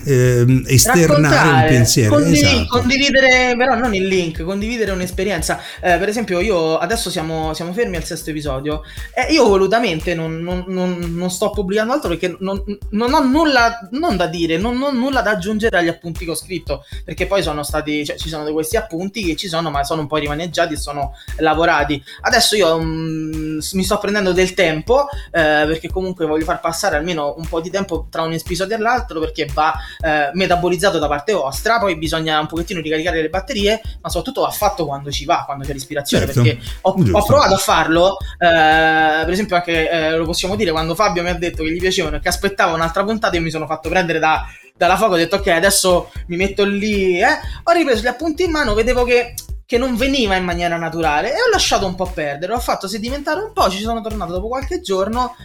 eh, 0.06 0.64
esternare 0.68 1.50
un 1.50 1.66
pensiero. 1.68 2.16
Condiv- 2.16 2.44
esatto. 2.44 2.80
Condividere, 2.80 3.56
però 3.58 3.76
non 3.76 3.96
il 3.96 4.08
link, 4.08 4.44
condividere 4.44 4.92
un'esperienza. 4.92 5.60
Eh, 5.82 5.98
per 5.98 6.10
esempio, 6.10 6.40
io 6.40 6.78
adesso 6.78 7.10
siamo, 7.10 7.54
siamo 7.54 7.74
fermi 7.74 7.96
al 7.96 8.04
sesto 8.04 8.30
episodio 8.30 8.82
e 9.14 9.32
io 9.34 9.48
volutamente 9.48 10.14
non, 10.14 10.40
non, 10.42 10.66
non, 10.68 10.98
non 11.16 11.30
sto 11.30 11.52
pubblicando 11.52 11.94
altro 11.94 12.10
perché 12.10 12.36
non, 12.40 13.14
ho 13.14 13.24
nulla 13.24 13.88
non 13.92 14.18
da 14.18 14.28
dire, 14.28 14.58
non 14.58 14.82
ho 14.82 14.92
nulla 14.92 15.22
da 15.22 15.32
aggiungere 15.32 15.78
agli 15.78 15.88
appunti 15.88 16.26
che 16.26 16.32
ho 16.32 16.36
scritto, 16.36 16.86
perché 17.04 17.28
poi 17.28 17.42
sono 17.42 17.64
stati, 17.64 18.06
cioè, 18.06 18.18
ci 18.18 18.30
sono 18.30 18.52
questi 18.52 18.78
appunti 18.78 19.24
che 19.24 19.36
ci 19.36 19.48
sono, 19.48 19.70
ma 19.70 19.84
sono 19.84 20.02
un 20.02 20.08
po' 20.08 20.18
rimaneggiati 20.18 20.74
e 20.74 20.78
sono 20.78 21.14
lavorati. 21.38 22.02
Adesso 22.22 22.56
io 22.56 22.78
mh, 22.78 22.84
mm, 22.84 23.60
mi 23.74 23.84
sto 23.84 23.98
prendendo 23.98 24.32
del 24.32 24.54
tempo 24.54 25.08
eh, 25.32 25.64
perché 25.66 25.90
comunque 25.92 26.26
voglio 26.26 26.46
far 26.46 26.60
passare 26.60 26.96
almeno 26.96 27.36
un 27.38 27.43
po' 27.48 27.62
di 27.62 27.70
tempo 27.70 28.08
tra 28.10 28.22
un 28.22 28.34
episodio 28.34 28.76
e 28.76 28.80
l'altro 28.80 29.20
perché 29.20 29.48
va 29.54 29.74
eh, 30.00 30.30
metabolizzato 30.34 31.00
da 31.00 31.08
parte 31.08 31.34
vostra, 31.34 31.80
poi 31.80 31.98
bisogna 31.98 32.40
un 32.40 32.48
pochettino 32.48 32.82
ricaricare 32.82 33.22
le 33.22 33.30
batterie, 33.30 33.82
ma 34.02 34.10
soprattutto 34.10 34.42
va 34.42 34.52
fatto 34.52 34.86
quando 34.86 35.12
ci 35.12 35.26
va, 35.26 35.44
quando 35.46 35.66
c'è 35.66 35.74
l'ispirazione, 35.74 36.26
certo. 36.26 36.42
perché 36.42 36.60
ho, 36.82 36.96
ho, 37.12 37.26
provato 37.26 37.54
a 37.54 37.58
farlo, 37.58 38.18
eh, 38.20 39.24
per 39.24 39.30
esempio 39.30 39.56
anche 39.56 39.90
eh, 39.90 40.18
lo 40.18 40.26
possiamo 40.26 40.56
dire 40.56 40.72
quando 40.72 40.96
Fabio 40.96 41.24
mi 41.24 41.30
ha 41.30 41.36
detto 41.36 41.64
che 41.64 41.72
gli 41.72 41.80
piacevano 41.80 42.18
e 42.18 42.20
che 42.20 42.30
aspettava 42.30 42.74
un'altra 42.74 43.04
puntata, 43.04 43.36
io 43.36 43.42
mi 43.42 43.52
sono 43.52 43.66
fatto 43.66 43.90
prendere 43.90 44.20
da, 44.20 44.46
dalla 44.76 44.98
fuoco, 44.98 45.14
ho 45.14 45.18
detto 45.18 45.38
ok 45.38 45.48
adesso 45.48 46.12
mi 46.28 46.36
metto 46.36 46.64
lì, 46.64 47.20
eh. 47.20 47.40
ho 47.64 47.72
ripreso 47.72 48.02
gli 48.02 48.08
appunti 48.08 48.44
in 48.44 48.52
mano, 48.52 48.74
vedevo 48.74 49.04
che 49.04 49.34
che 49.66 49.78
non 49.80 49.96
veniva 49.96 50.36
in 50.36 50.44
maniera 50.44 50.78
naturale 50.78 51.30
e 51.30 51.42
ho 51.42 51.50
lasciato 51.50 51.88
un 51.88 51.96
po' 51.96 52.06
perdere, 52.06 52.54
ho 52.54 52.60
fatto 52.60 52.88
sedimentare 52.88 53.42
un 53.42 53.54
po', 53.54 53.70
ci 53.70 53.82
sono 53.82 54.02
tornato 54.02 54.34
dopo 54.34 54.48
qualche 54.48 54.82
giorno 54.82 55.36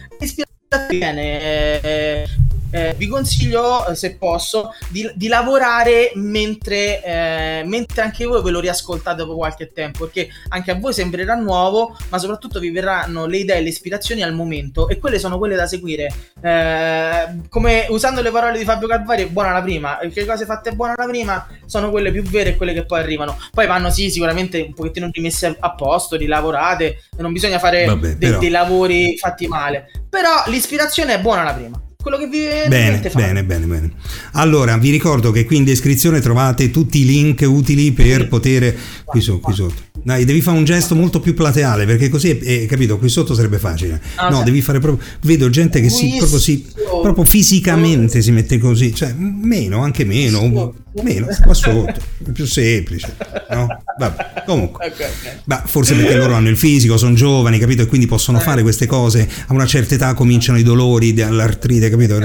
e 0.71 0.85
bene. 0.87 1.41
Eh, 1.41 2.27
eh, 2.71 2.93
vi 2.97 3.07
consiglio, 3.07 3.87
eh, 3.87 3.95
se 3.95 4.15
posso, 4.15 4.73
di, 4.89 5.09
di 5.15 5.27
lavorare 5.27 6.11
mentre, 6.15 7.03
eh, 7.03 7.63
mentre, 7.65 8.01
anche 8.01 8.25
voi 8.25 8.41
ve 8.41 8.51
lo 8.51 8.59
riascoltate 8.59 9.17
dopo 9.17 9.35
qualche 9.35 9.71
tempo, 9.71 10.05
perché 10.05 10.29
anche 10.49 10.71
a 10.71 10.75
voi 10.75 10.93
sembrerà 10.93 11.35
nuovo, 11.35 11.95
ma 12.09 12.17
soprattutto 12.17 12.59
vi 12.59 12.69
verranno 12.71 13.25
le 13.25 13.37
idee 13.37 13.57
e 13.57 13.61
le 13.61 13.69
ispirazioni 13.69 14.21
al 14.21 14.33
momento 14.33 14.87
e 14.87 14.97
quelle 14.97 15.19
sono 15.19 15.37
quelle 15.37 15.55
da 15.55 15.67
seguire. 15.67 16.13
Eh, 16.41 17.41
come 17.49 17.87
usando 17.89 18.21
le 18.21 18.31
parole 18.31 18.57
di 18.57 18.65
Fabio 18.65 18.87
Calvari, 18.87 19.25
buona 19.25 19.51
la 19.51 19.61
prima, 19.61 19.97
che 20.13 20.25
cose 20.25 20.45
fatte 20.45 20.71
buona 20.71 20.93
la 20.95 21.05
prima 21.05 21.47
sono 21.65 21.89
quelle 21.89 22.11
più 22.11 22.23
vere 22.23 22.51
e 22.51 22.55
quelle 22.55 22.73
che 22.73 22.85
poi 22.85 22.99
arrivano. 22.99 23.37
Poi 23.51 23.67
vanno 23.67 23.89
sì, 23.89 24.09
sicuramente 24.09 24.61
un 24.61 24.73
pochettino 24.73 25.09
rimesse 25.11 25.55
a 25.59 25.73
posto, 25.73 26.15
rilavorate, 26.15 27.03
non 27.17 27.33
bisogna 27.33 27.59
fare 27.59 27.85
Vabbè, 27.85 28.15
dei, 28.15 28.37
dei 28.37 28.49
lavori 28.49 29.17
fatti 29.17 29.47
male, 29.47 29.89
però 30.09 30.43
l'ispirazione 30.47 31.15
è 31.15 31.19
buona 31.19 31.43
la 31.43 31.53
prima 31.53 31.81
quello 32.01 32.17
che 32.17 32.27
vi 32.27 32.45
bene, 32.69 33.11
bene, 33.13 33.43
bene, 33.43 33.65
bene. 33.65 33.91
Allora, 34.31 34.77
vi 34.77 34.89
ricordo 34.89 35.31
che 35.31 35.43
qui 35.43 35.57
in 35.57 35.65
descrizione 35.65 36.21
trovate 36.21 36.71
tutti 36.71 36.99
i 36.99 37.05
link 37.05 37.41
utili 37.45 37.91
per 37.91 38.21
sì. 38.21 38.27
poter 38.27 38.73
qui, 39.03 39.19
so, 39.19 39.39
qui 39.39 39.53
sotto. 39.53 39.81
Dai, 40.01 40.23
devi 40.23 40.39
fare 40.39 40.57
un 40.57 40.63
gesto 40.63 40.95
molto 40.95 41.19
più 41.19 41.33
plateale 41.33 41.85
perché 41.85 42.07
così, 42.07 42.37
eh, 42.39 42.65
capito, 42.67 42.97
qui 42.97 43.09
sotto 43.09 43.33
sarebbe 43.33 43.59
facile. 43.59 44.01
Ah, 44.15 44.29
no, 44.29 44.35
okay. 44.35 44.45
devi 44.45 44.61
fare 44.61 44.79
proprio 44.79 45.05
vedo 45.23 45.49
gente 45.49 45.81
che 45.81 45.89
si 45.89 46.15
proprio, 46.17 46.39
si, 46.39 46.65
proprio 47.01 47.25
fisicamente 47.25 48.21
si 48.21 48.31
mette 48.31 48.57
così, 48.59 48.95
cioè 48.95 49.13
meno, 49.13 49.83
anche 49.83 50.05
meno, 50.05 50.73
meno, 51.01 51.27
qua 51.43 51.53
sotto, 51.53 51.99
è 52.25 52.31
più 52.31 52.45
semplice, 52.45 53.15
no? 53.51 53.67
Vabbè, 53.97 54.43
comunque. 54.45 54.87
Okay, 54.87 55.09
okay. 55.09 55.39
Ma 55.45 55.61
forse 55.65 55.95
perché 55.95 56.15
loro 56.15 56.33
hanno 56.33 56.49
il 56.49 56.57
fisico, 56.57 56.97
sono 56.97 57.13
giovani, 57.13 57.59
capito, 57.59 57.83
e 57.83 57.85
quindi 57.85 58.07
possono 58.07 58.39
eh. 58.39 58.41
fare 58.41 58.61
queste 58.61 58.85
cose. 58.85 59.27
A 59.47 59.53
una 59.53 59.65
certa 59.65 59.95
età 59.95 60.13
cominciano 60.13 60.57
i 60.57 60.63
dolori 60.63 61.13
dell'artrite, 61.13 61.89
capito? 61.89 62.17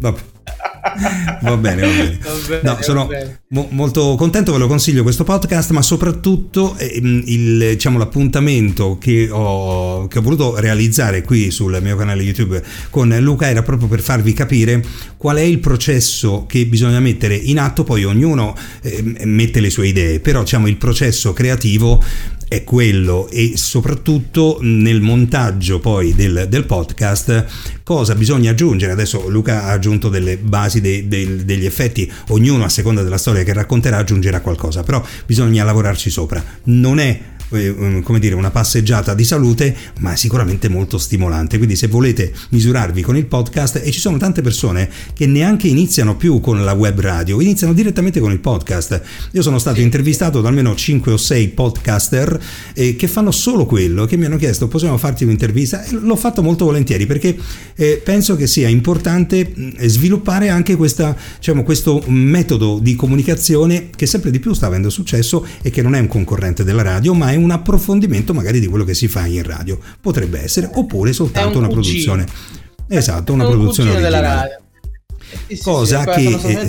Vabbè. 0.00 0.20
Va 1.42 1.56
bene, 1.56 1.82
va 1.82 1.88
bene. 1.88 2.18
Va 2.22 2.30
bene 2.48 2.60
no, 2.62 2.78
sono 2.80 3.06
bene. 3.06 3.40
Mo- 3.48 3.68
molto 3.70 4.14
contento, 4.16 4.52
ve 4.52 4.58
lo 4.58 4.66
consiglio 4.66 5.02
questo 5.02 5.24
podcast, 5.24 5.70
ma 5.70 5.82
soprattutto 5.82 6.76
eh, 6.76 7.00
il, 7.02 7.58
diciamo, 7.70 7.98
l'appuntamento 7.98 8.98
che 8.98 9.28
ho, 9.30 10.06
che 10.08 10.18
ho, 10.18 10.22
voluto 10.22 10.58
realizzare 10.58 11.22
qui 11.22 11.50
sul 11.50 11.78
mio 11.82 11.96
canale 11.96 12.22
YouTube 12.22 12.62
con 12.90 13.14
Luca 13.20 13.48
era 13.48 13.62
proprio 13.62 13.88
per 13.88 14.00
farvi 14.00 14.32
capire 14.32 14.82
qual 15.16 15.36
è 15.36 15.42
il 15.42 15.58
processo 15.58 16.46
che 16.46 16.66
bisogna 16.66 17.00
mettere 17.00 17.34
in 17.34 17.58
atto, 17.58 17.84
poi 17.84 18.04
ognuno 18.04 18.54
eh, 18.82 19.02
mette 19.24 19.60
le 19.60 19.70
sue 19.70 19.88
idee, 19.88 20.20
però 20.20 20.40
diciamo 20.40 20.66
il 20.66 20.76
processo 20.76 21.32
creativo 21.32 22.02
è 22.48 22.64
quello 22.64 23.28
e 23.28 23.52
soprattutto 23.56 24.58
nel 24.62 25.00
montaggio 25.02 25.78
poi 25.80 26.14
del, 26.14 26.46
del, 26.48 26.64
podcast 26.64 27.44
cosa 27.84 28.14
bisogna 28.14 28.52
aggiungere? 28.52 28.92
Adesso 28.92 29.28
Luca 29.28 29.64
ha 29.64 29.72
aggiunto 29.72 30.08
delle 30.08 30.38
basi 30.38 30.80
de, 30.80 31.06
de, 31.06 31.44
degli 31.44 31.66
effetti 31.66 32.10
ognuno 32.28 32.64
a 32.64 32.68
seconda 32.70 33.02
della 33.02 33.18
storia 33.18 33.42
che 33.42 33.52
racconterà 33.52 33.98
aggiungerà 33.98 34.40
qualcosa 34.40 34.82
però 34.82 35.04
bisogna 35.26 35.62
lavorarci 35.62 36.08
sopra. 36.08 36.42
Non 36.64 36.98
è 36.98 37.20
eh, 37.50 38.00
come 38.02 38.18
dire, 38.18 38.34
una 38.34 38.50
passeggiata 38.50 39.14
di 39.14 39.24
salute, 39.24 39.74
ma 40.00 40.16
sicuramente 40.16 40.68
molto 40.68 40.98
stimolante. 40.98 41.56
Quindi 41.56 41.76
se 41.76 41.86
volete 41.88 42.32
misurarvi 42.50 43.02
con 43.02 43.16
il 43.16 43.26
podcast, 43.26 43.80
e 43.84 43.90
ci 43.90 44.00
sono 44.00 44.16
tante 44.16 44.42
persone 44.42 44.88
che 45.12 45.26
neanche 45.26 45.68
iniziano 45.68 46.16
più 46.16 46.40
con 46.40 46.64
la 46.64 46.72
web 46.72 47.00
radio, 47.00 47.40
iniziano 47.40 47.72
direttamente 47.72 48.20
con 48.20 48.32
il 48.32 48.40
podcast. 48.40 49.02
Io 49.32 49.42
sono 49.42 49.58
stato 49.58 49.80
intervistato 49.80 50.40
da 50.40 50.48
almeno 50.48 50.74
5 50.74 51.12
o 51.12 51.16
6 51.16 51.48
podcaster 51.48 52.40
eh, 52.74 52.96
che 52.96 53.08
fanno 53.08 53.30
solo 53.30 53.66
quello, 53.66 54.04
che 54.06 54.16
mi 54.16 54.24
hanno 54.24 54.36
chiesto 54.36 54.68
possiamo 54.68 54.96
farti 54.96 55.24
un'intervista 55.24 55.84
e 55.84 55.92
l'ho 55.92 56.16
fatto 56.16 56.42
molto 56.42 56.64
volentieri 56.64 57.06
perché 57.06 57.36
eh, 57.74 58.00
penso 58.02 58.36
che 58.36 58.46
sia 58.46 58.68
importante 58.68 59.52
sviluppare 59.80 60.48
anche 60.48 60.76
questa, 60.76 61.16
diciamo, 61.36 61.62
questo 61.64 62.02
metodo 62.06 62.78
di 62.80 62.94
comunicazione 62.94 63.90
che 63.94 64.06
sempre 64.06 64.30
di 64.30 64.38
più 64.38 64.52
sta 64.52 64.66
avendo 64.66 64.90
successo 64.90 65.44
e 65.62 65.70
che 65.70 65.82
non 65.82 65.94
è 65.94 66.00
un 66.00 66.06
concorrente 66.06 66.64
della 66.64 66.82
radio, 66.82 67.14
ma 67.14 67.30
è 67.30 67.34
un 67.38 67.50
approfondimento 67.50 68.34
magari 68.34 68.60
di 68.60 68.66
quello 68.66 68.84
che 68.84 68.94
si 68.94 69.08
fa 69.08 69.26
in 69.26 69.42
radio. 69.42 69.78
Potrebbe 70.00 70.42
essere, 70.42 70.70
oppure 70.72 71.12
soltanto 71.12 71.58
un 71.58 71.64
una 71.64 71.72
produzione. 71.72 72.26
Esatto, 72.88 73.32
una 73.32 73.46
produzione 73.46 73.90
originale. 73.90 74.16
Della 74.16 74.34
radio. 74.34 74.60
Sì, 75.46 75.56
sì, 75.56 75.62
Cosa 75.62 76.14
sì, 76.14 76.36
che... 76.38 76.68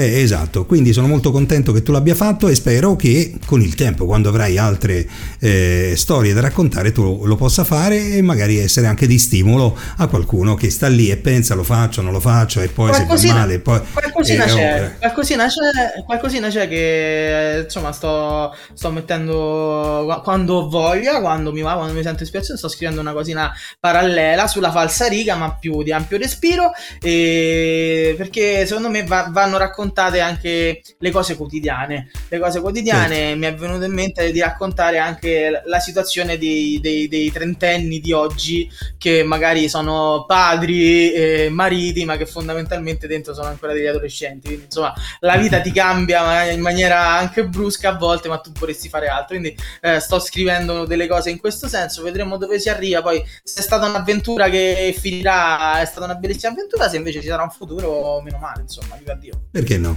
Eh, 0.00 0.22
esatto, 0.22 0.64
quindi 0.64 0.94
sono 0.94 1.06
molto 1.06 1.30
contento 1.30 1.72
che 1.72 1.82
tu 1.82 1.92
l'abbia 1.92 2.14
fatto 2.14 2.48
e 2.48 2.54
spero 2.54 2.96
che 2.96 3.34
con 3.44 3.60
il 3.60 3.74
tempo, 3.74 4.06
quando 4.06 4.30
avrai 4.30 4.56
altre 4.56 5.06
eh, 5.38 5.92
storie 5.94 6.32
da 6.32 6.40
raccontare, 6.40 6.90
tu 6.90 7.26
lo 7.26 7.36
possa 7.36 7.64
fare 7.64 8.12
e 8.12 8.22
magari 8.22 8.56
essere 8.56 8.86
anche 8.86 9.06
di 9.06 9.18
stimolo 9.18 9.76
a 9.98 10.06
qualcuno 10.06 10.54
che 10.54 10.70
sta 10.70 10.88
lì 10.88 11.10
e 11.10 11.18
pensa 11.18 11.54
lo 11.54 11.64
faccio, 11.64 12.00
non 12.00 12.12
lo 12.12 12.20
faccio 12.20 12.62
e 12.62 12.68
poi 12.68 12.88
qualcosina, 12.88 13.18
se 13.18 13.26
va 13.26 13.40
male. 13.40 13.58
Poi, 13.58 13.80
qualcosina, 13.92 14.44
eh, 14.44 14.48
c'è, 14.48 14.84
oh, 14.84 14.98
qualcosina, 15.00 15.46
c'è, 15.48 16.02
qualcosina 16.06 16.48
c'è 16.48 16.66
che 16.66 17.60
insomma 17.64 17.92
sto, 17.92 18.56
sto 18.72 18.90
mettendo 18.90 20.18
quando 20.24 20.54
ho 20.54 20.68
voglia, 20.70 21.20
quando 21.20 21.52
mi 21.52 21.60
va, 21.60 21.74
quando 21.74 21.92
mi 21.92 22.02
sento 22.02 22.22
ispirazione, 22.22 22.58
sto 22.58 22.68
scrivendo 22.68 23.02
una 23.02 23.12
cosina 23.12 23.52
parallela 23.78 24.46
sulla 24.46 24.70
falsa 24.70 25.08
riga 25.08 25.34
ma 25.34 25.52
più 25.60 25.82
di 25.82 25.92
ampio 25.92 26.16
respiro 26.16 26.70
e 27.02 28.14
perché 28.16 28.64
secondo 28.64 28.88
me 28.88 29.04
va, 29.04 29.28
vanno 29.30 29.58
raccontate 29.58 29.88
raccontate 29.90 30.20
anche 30.20 30.82
le 30.98 31.10
cose 31.10 31.36
quotidiane. 31.36 32.10
Le 32.28 32.38
cose 32.38 32.60
quotidiane 32.60 33.14
certo. 33.14 33.38
mi 33.38 33.46
è 33.46 33.54
venuto 33.54 33.84
in 33.84 33.92
mente 33.92 34.30
di 34.30 34.40
raccontare 34.40 34.98
anche 34.98 35.62
la 35.64 35.80
situazione 35.80 36.38
dei, 36.38 36.78
dei, 36.80 37.08
dei 37.08 37.30
trentenni 37.30 38.00
di 38.00 38.12
oggi 38.12 38.70
che 38.96 39.22
magari 39.22 39.68
sono 39.68 40.24
padri, 40.26 41.12
e 41.12 41.48
mariti, 41.50 42.04
ma 42.04 42.16
che 42.16 42.26
fondamentalmente 42.26 43.06
dentro 43.06 43.34
sono 43.34 43.48
ancora 43.48 43.72
degli 43.72 43.86
adolescenti. 43.86 44.46
Quindi 44.46 44.64
insomma 44.66 44.94
la 45.20 45.36
vita 45.36 45.60
ti 45.60 45.72
cambia 45.72 46.50
in 46.50 46.60
maniera 46.60 47.08
anche 47.08 47.46
brusca 47.46 47.90
a 47.90 47.96
volte, 47.96 48.28
ma 48.28 48.38
tu 48.38 48.52
vorresti 48.52 48.88
fare 48.88 49.08
altro. 49.08 49.36
Quindi 49.38 49.56
eh, 49.80 49.98
sto 49.98 50.20
scrivendo 50.20 50.86
delle 50.86 51.06
cose 51.06 51.30
in 51.30 51.38
questo 51.38 51.68
senso, 51.68 52.02
vedremo 52.02 52.36
dove 52.36 52.58
si 52.58 52.68
arriva. 52.68 53.02
Poi 53.02 53.22
se 53.42 53.60
è 53.60 53.62
stata 53.62 53.86
un'avventura 53.86 54.48
che 54.48 54.94
finirà, 54.96 55.80
è 55.80 55.84
stata 55.84 56.04
una 56.04 56.14
bellissima 56.14 56.52
avventura, 56.52 56.88
se 56.88 56.96
invece 56.96 57.20
ci 57.20 57.26
sarà 57.26 57.42
un 57.42 57.50
futuro, 57.50 58.20
meno 58.22 58.38
male, 58.38 58.62
insomma, 58.62 58.96
viva 58.96 59.14
Dio. 59.14 59.42
Perché 59.50 59.78
perché 59.80 59.88
no? 59.88 59.96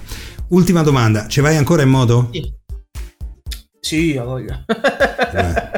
Ultima 0.50 0.82
domanda, 0.82 1.28
ci 1.28 1.41
vai 1.41 1.58
ancora 1.58 1.82
in 1.82 1.89
modo? 1.89 2.30
Sì, 2.32 2.54
sì 3.80 4.17
ho 4.17 4.26
voglia. 4.26 4.63
Eh. 5.34 5.72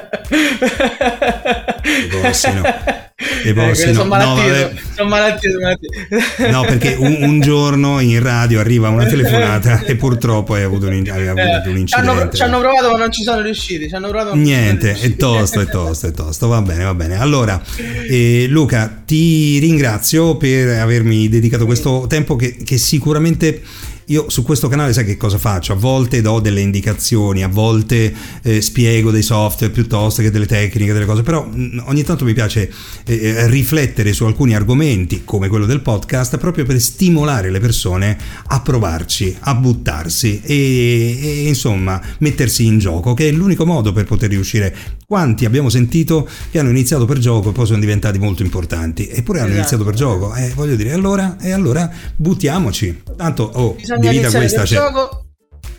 E 3.46 3.54
bossino. 3.54 3.92
Eh, 3.92 3.94
sono 3.94 4.06
malattie, 4.06 4.64
no, 4.64 4.80
sono 4.96 5.10
malattie, 5.10 5.52
sono 5.52 5.64
malattie. 5.64 6.52
no, 6.52 6.62
perché 6.64 6.96
un, 7.00 7.18
un, 7.22 7.40
giorno 7.40 8.00
in 8.02 8.22
radio 8.22 8.60
arriva 8.60 8.90
una 8.90 9.06
telefonata 9.06 9.84
e 9.86 9.96
purtroppo 9.96 10.56
hai 10.56 10.64
avuto 10.64 10.88
un, 10.88 10.94
hai 10.94 11.28
avuto 11.28 11.68
eh, 11.68 11.70
un 11.70 11.78
incidente. 11.78 12.36
Ci 12.36 12.44
hanno, 12.44 12.60
provato 12.60 12.92
ma 12.92 12.98
non 12.98 13.12
ci 13.12 13.24
sono 13.24 13.42
riusciti. 13.42 13.88
Ci 13.88 13.96
hanno 13.96 14.10
provato, 14.10 14.36
Niente, 14.36 15.00
è 15.00 15.16
tosto, 15.16 15.62
è 15.62 15.68
tosto, 15.68 16.08
è 16.08 16.12
tosto. 16.12 16.48
Va 16.48 16.62
bene, 16.62 16.84
va 16.84 16.94
bene. 16.94 17.18
Allora, 17.18 17.62
eh, 18.10 18.48
Luca, 18.50 19.04
ti 19.06 19.60
ringrazio 19.60 20.36
per 20.36 20.80
avermi 20.80 21.30
dedicato 21.30 21.66
questo 21.66 22.08
tempo 22.10 22.36
che, 22.36 22.58
che 22.58 22.78
sicuramente 22.78 23.62
io 24.08 24.30
su 24.30 24.44
questo 24.44 24.68
canale 24.68 24.94
sai 24.94 25.06
che 25.06 25.18
cosa 25.18 25.38
faccio? 25.38 25.74
A 25.74 25.76
volte 25.76 26.22
do 26.22 26.40
delle 26.40 26.62
indicazioni, 26.62 27.44
a 27.44 27.48
volte 27.48 28.14
eh, 28.44 28.62
spiego 28.62 29.10
dei 29.10 29.24
software 29.24 29.74
piuttosto 29.74 30.22
che 30.22 30.30
delle 30.30 30.46
tecniche, 30.46 30.94
delle 30.94 31.06
cose, 31.06 31.24
però 31.24 31.44
mh, 31.46 31.60
mm, 31.60 31.80
ogni 31.86 32.04
tanto 32.04 32.26
mi 32.26 32.34
piace 32.34 32.72
eh, 33.06 33.16
eh, 33.16 33.48
riflettere 33.48 34.14
su 34.14 34.26
alcuni 34.26 34.56
argomenti, 34.56 35.24
come 35.24 35.48
quello 35.48 35.66
del 35.66 35.82
podcast, 35.82 36.38
proprio 36.38 36.66
per 36.66 36.80
stimolare 36.80 37.50
le 37.50 37.60
persone 37.60 38.18
a 38.48 38.62
provarci, 38.62 39.36
a 39.40 39.56
buttarsi 39.56 40.42
e, 40.44 41.20
e 41.22 41.48
insomma 41.48 42.00
mettersi 42.20 42.66
in 42.66 42.78
gioco, 42.78 43.14
che 43.14 43.30
è 43.30 43.32
l'unico 43.32 43.66
modo 43.66 43.92
per 43.92 44.06
poter 44.06 44.30
riuscire. 44.30 44.76
Quanti 45.08 45.46
abbiamo 45.46 45.70
sentito 45.70 46.28
che 46.50 46.58
hanno 46.58 46.70
iniziato 46.70 47.06
per 47.06 47.20
gioco 47.20 47.50
e 47.50 47.52
poi 47.52 47.68
sono 47.68 47.80
diventati 47.80 48.18
molto 48.18 48.42
importanti, 48.42 49.08
eppure 49.08 49.40
hanno 49.40 49.50
esatto. 49.50 49.60
iniziato 49.60 49.84
per 49.84 49.94
gioco, 49.94 50.34
eh, 50.36 50.52
voglio 50.56 50.76
dire, 50.76 50.94
allora, 50.94 51.38
e 51.40 51.52
allora 51.52 51.90
buttiamoci. 52.16 53.04
Tanto, 53.16 53.44
oh, 53.54 53.76
bisogna 53.98 54.28
vita 54.28 54.38
questa 54.38 54.64
c'è. 54.64 54.76
Gioco... 54.76 55.26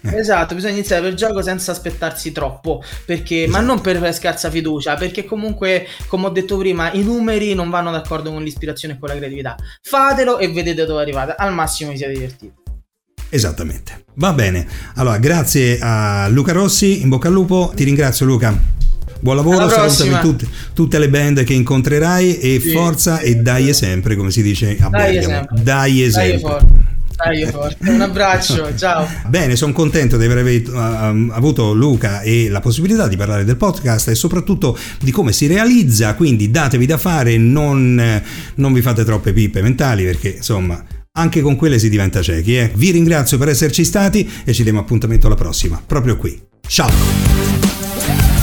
Eh. 0.03 0.19
Esatto, 0.19 0.55
bisogna 0.55 0.75
iniziare 0.75 1.03
per 1.03 1.11
il 1.11 1.17
gioco 1.17 1.43
senza 1.43 1.73
aspettarsi 1.73 2.31
troppo, 2.31 2.83
perché, 3.05 3.45
esatto. 3.45 3.59
ma 3.59 3.65
non 3.65 3.81
per 3.81 4.15
scarsa 4.15 4.51
fiducia, 4.51 4.95
perché 4.95 5.25
comunque, 5.25 5.87
come 6.07 6.27
ho 6.27 6.31
detto 6.31 6.57
prima, 6.57 6.93
i 6.93 7.03
numeri 7.03 7.55
non 7.55 7.71
vanno 7.71 7.91
d'accordo 7.91 8.31
con 8.31 8.43
l'ispirazione 8.43 8.95
e 8.95 8.99
con 8.99 9.09
la 9.09 9.17
creatività. 9.17 9.57
Fatelo 9.83 10.39
e 10.39 10.53
vedete 10.53 10.85
dove 10.85 11.03
arrivate, 11.03 11.35
al 11.37 11.53
massimo 11.53 11.91
vi 11.91 11.97
siete 11.97 12.13
divertiti. 12.13 12.55
Esattamente. 13.29 14.05
Va 14.15 14.33
bene. 14.33 14.67
Allora, 14.95 15.19
grazie 15.19 15.79
a 15.81 16.29
Luca 16.29 16.53
Rossi, 16.53 17.03
in 17.03 17.09
bocca 17.09 17.29
al 17.29 17.35
lupo, 17.35 17.73
ti 17.75 17.85
ringrazio 17.85 18.27
Luca. 18.27 18.75
Buon 19.19 19.37
lavoro, 19.37 19.69
salutami 19.69 20.21
tutte, 20.21 20.47
tutte, 20.73 20.99
le 20.99 21.09
band 21.09 21.43
che 21.43 21.55
incontrerai 21.55 22.39
e 22.39 22.61
sì, 22.61 22.71
forza 22.71 23.19
e 23.21 23.37
dai 23.37 23.73
sempre, 23.73 24.15
come 24.15 24.31
si 24.31 24.43
dice 24.43 24.77
a 24.79 24.89
dai 24.89 25.15
Bergamo. 25.15 25.35
Esempio. 25.35 25.63
Dai 25.63 26.03
esempio. 26.03 26.49
Dai. 26.49 26.95
Un 27.87 28.01
abbraccio, 28.01 28.75
ciao. 28.77 29.09
Bene, 29.27 29.57
sono 29.57 29.73
contento 29.73 30.17
di 30.17 30.25
aver 30.25 30.63
avuto 31.33 31.73
Luca 31.73 32.21
e 32.21 32.49
la 32.49 32.61
possibilità 32.61 33.09
di 33.09 33.17
parlare 33.17 33.45
del 33.45 33.57
podcast 33.57 34.09
e 34.09 34.15
soprattutto 34.15 34.79
di 35.01 35.11
come 35.11 35.33
si 35.33 35.47
realizza, 35.47 36.15
quindi 36.15 36.51
datevi 36.51 36.87
da 36.87 36.99
fare, 36.99 37.37
non, 37.39 38.23
non 38.57 38.73
vi 38.73 38.83
fate 38.83 39.05
troppe 39.05 39.33
pippe 39.33 39.63
mentali 39.63 40.05
perché 40.05 40.29
insomma 40.37 40.85
anche 41.19 41.41
con 41.41 41.57
quelle 41.57 41.79
si 41.79 41.89
diventa 41.89 42.21
ciechi. 42.21 42.57
Eh? 42.57 42.71
Vi 42.75 42.91
ringrazio 42.91 43.39
per 43.39 43.49
esserci 43.49 43.85
stati 43.85 44.31
e 44.45 44.53
ci 44.53 44.63
diamo 44.63 44.81
appuntamento 44.81 45.27
alla 45.27 45.37
prossima, 45.37 45.83
proprio 45.85 46.17
qui. 46.17 46.39
Ciao! 46.67 48.36